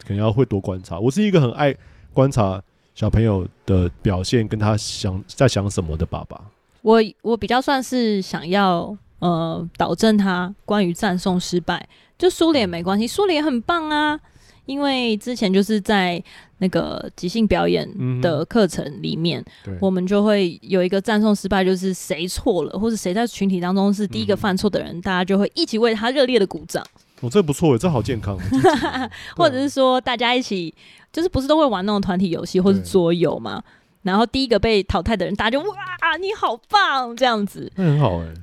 [0.05, 0.99] 可能要会多观察。
[0.99, 1.75] 我是一个很爱
[2.13, 2.61] 观察
[2.93, 6.39] 小朋友的表现，跟他想在想什么的爸爸。
[6.83, 11.87] 我我比较算是想要呃导正他关于赞颂失败，
[12.19, 14.19] 就输了也没关系，输了也很棒啊。
[14.65, 16.23] 因为之前就是在
[16.59, 17.87] 那个即兴表演
[18.21, 26.85] 的课程里面，嗯、我们就会有一个赞颂失败，就是谁错了，或者谁在群体当中是第一个犯错的人，嗯、大家就会一起为他热烈的鼓掌。
[27.21, 28.37] 哦，这不错，这好健康。
[29.35, 30.73] 或者是说大家一起，
[31.11, 33.61] 就是不是都会玩那种团体游戏或是桌游嘛？
[34.03, 35.75] 然后第一个被淘汰的人，大家就哇，
[36.19, 38.33] 你好棒这样子，那很好哎、欸。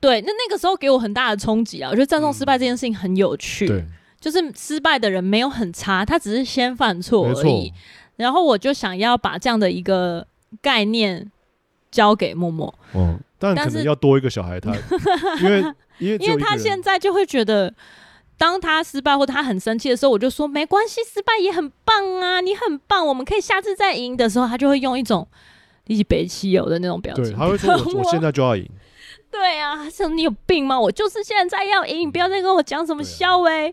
[0.00, 1.90] 对，那那个时候给我很大的冲击啊！
[1.90, 3.84] 我觉得赞颂失败这件事情很有趣，嗯、对，
[4.20, 7.72] 就是失败的人没有很差，他只是先犯错而已。
[8.16, 10.26] 然后我就想要把这样的一个
[10.60, 11.32] 概念
[11.90, 14.74] 交给默默，嗯，但可能要多一个小孩他，
[15.40, 15.64] 因为
[15.98, 17.72] 因为因为他现在就会觉得，
[18.36, 25.26] 当他失败或他很生气的时候，我就说没关系，失败也很棒啊，你很棒，我们可以下次再赢的时候，他就会用一种
[25.86, 28.68] 一起北汽油的那种表情，对，他会说 我我现在就要赢。
[29.30, 30.78] 对啊，他说你有病吗？
[30.78, 33.72] 我就是现在要赢，你不要再跟我讲什么笑哎。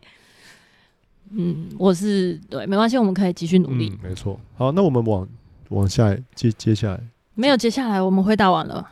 [1.31, 3.89] 嗯，我是对，没关系，我们可以继续努力。
[3.89, 4.39] 嗯，没错。
[4.55, 5.27] 好，那我们往
[5.69, 6.99] 往下接接下来，
[7.35, 8.89] 没有接下来，我们回答完了，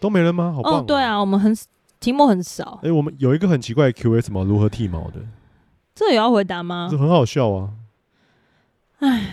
[0.00, 0.52] 都没了吗？
[0.54, 1.56] 好棒哦，哦，对啊，我们很
[2.00, 2.80] 题目很少。
[2.82, 5.20] 哎，我们有一个很奇怪的 Q&A，什么如何剃毛的？
[5.94, 6.88] 这也要回答吗？
[6.90, 7.70] 这很好笑啊。
[8.98, 9.30] 哎，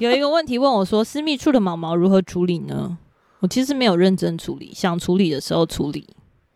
[0.00, 2.98] 有一个问题问我说，私密处的毛毛如何处理呢？
[3.40, 6.06] 我其实没有认真处理，想处理的时候处理。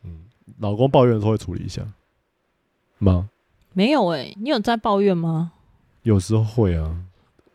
[0.04, 0.20] 嗯，
[0.58, 1.82] 老公抱怨的时候会处理一下
[2.98, 3.28] 吗？
[3.72, 5.52] 没有哎、欸，你有在抱怨吗？
[6.02, 6.96] 有时候会啊。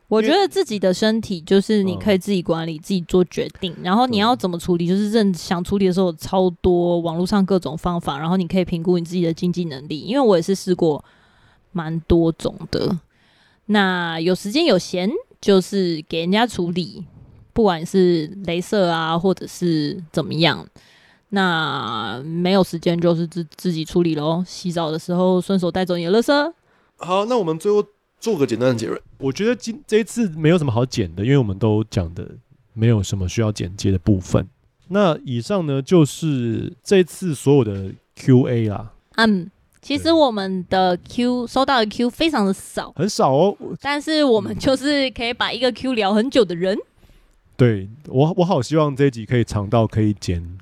[0.07, 9.99] 我觉得自己的身体就是你可以自己管理、嗯、自己做决定，然后你要怎么处理，就是认想处理的时候超多网络上各种方法，然后你可以评估你自己的经济能力。
[9.99, 11.03] 因为我也是试过
[11.73, 12.97] 蛮多种的。
[13.65, 15.11] 那有时间有闲，
[15.41, 17.05] 就是给人家处理。
[17.51, 20.63] 不管是镭射啊，或者是怎么样，
[21.29, 24.43] 那没有时间就是自自己处理喽。
[24.47, 26.53] 洗澡的时候顺手带走你的垃圾。
[26.97, 27.83] 好，那我们最后
[28.19, 28.99] 做个简单的结论。
[29.19, 32.29] 我觉得今这一次没有什么好剪的，因为我们都讲的
[32.73, 34.47] 没有什么需要剪接的部分。
[34.87, 38.93] 那以上呢，就是这次所有的 Q&A 啦。
[39.15, 39.51] 嗯，
[39.81, 43.57] 其实我们的 Q 收到的 Q 非常的少，很少哦。
[43.81, 46.77] 但是我们就是可以把一个 Q 聊很久的人。
[47.57, 50.57] 对我，我好希望这一集可以长到可以剪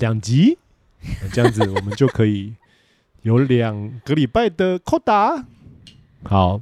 [0.00, 0.58] 两集，
[1.32, 2.52] 这样子 我们就可以
[3.22, 5.46] 有两个礼拜的扣打。
[6.24, 6.60] 好，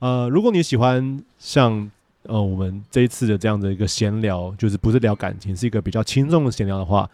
[0.00, 1.90] 呃，如果你喜欢像
[2.24, 7.08] 呃我们这一次的这样的一个闲聊，就是不是聊感情，是一个比较轻松的闲聊的话，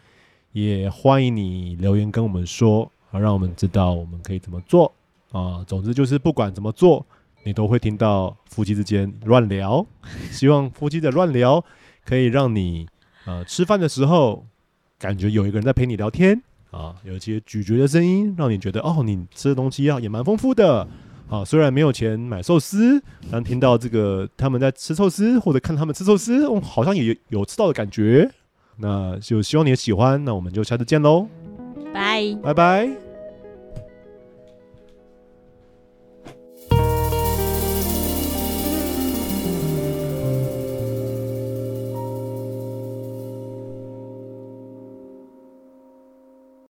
[0.51, 4.93] 也欢迎你留言跟我们说，好让我们知道我们可以怎么做
[5.31, 5.63] 啊。
[5.69, 7.07] 总之就是不管怎么做，
[7.45, 9.87] 你都会听到夫妻之间乱聊。
[10.33, 11.65] 希望夫妻的乱聊。
[12.05, 12.89] 可以让你
[13.27, 14.47] 呃吃饭的时候
[14.99, 16.41] 感觉有一个人在陪你聊天
[16.71, 20.87] 啊，有一些咀嚼的声音，让你觉得哦，你吃的东西啊也蛮丰富的
[21.29, 21.45] 啊。
[21.45, 28.31] 虽然没有钱买寿司，但听到这个他们在吃寿司或者看他们吃寿司，哦，好像也有吃到的感觉。
[28.77, 31.27] 那就希望你喜欢，那我们就下次见喽，
[31.93, 33.08] 拜拜拜。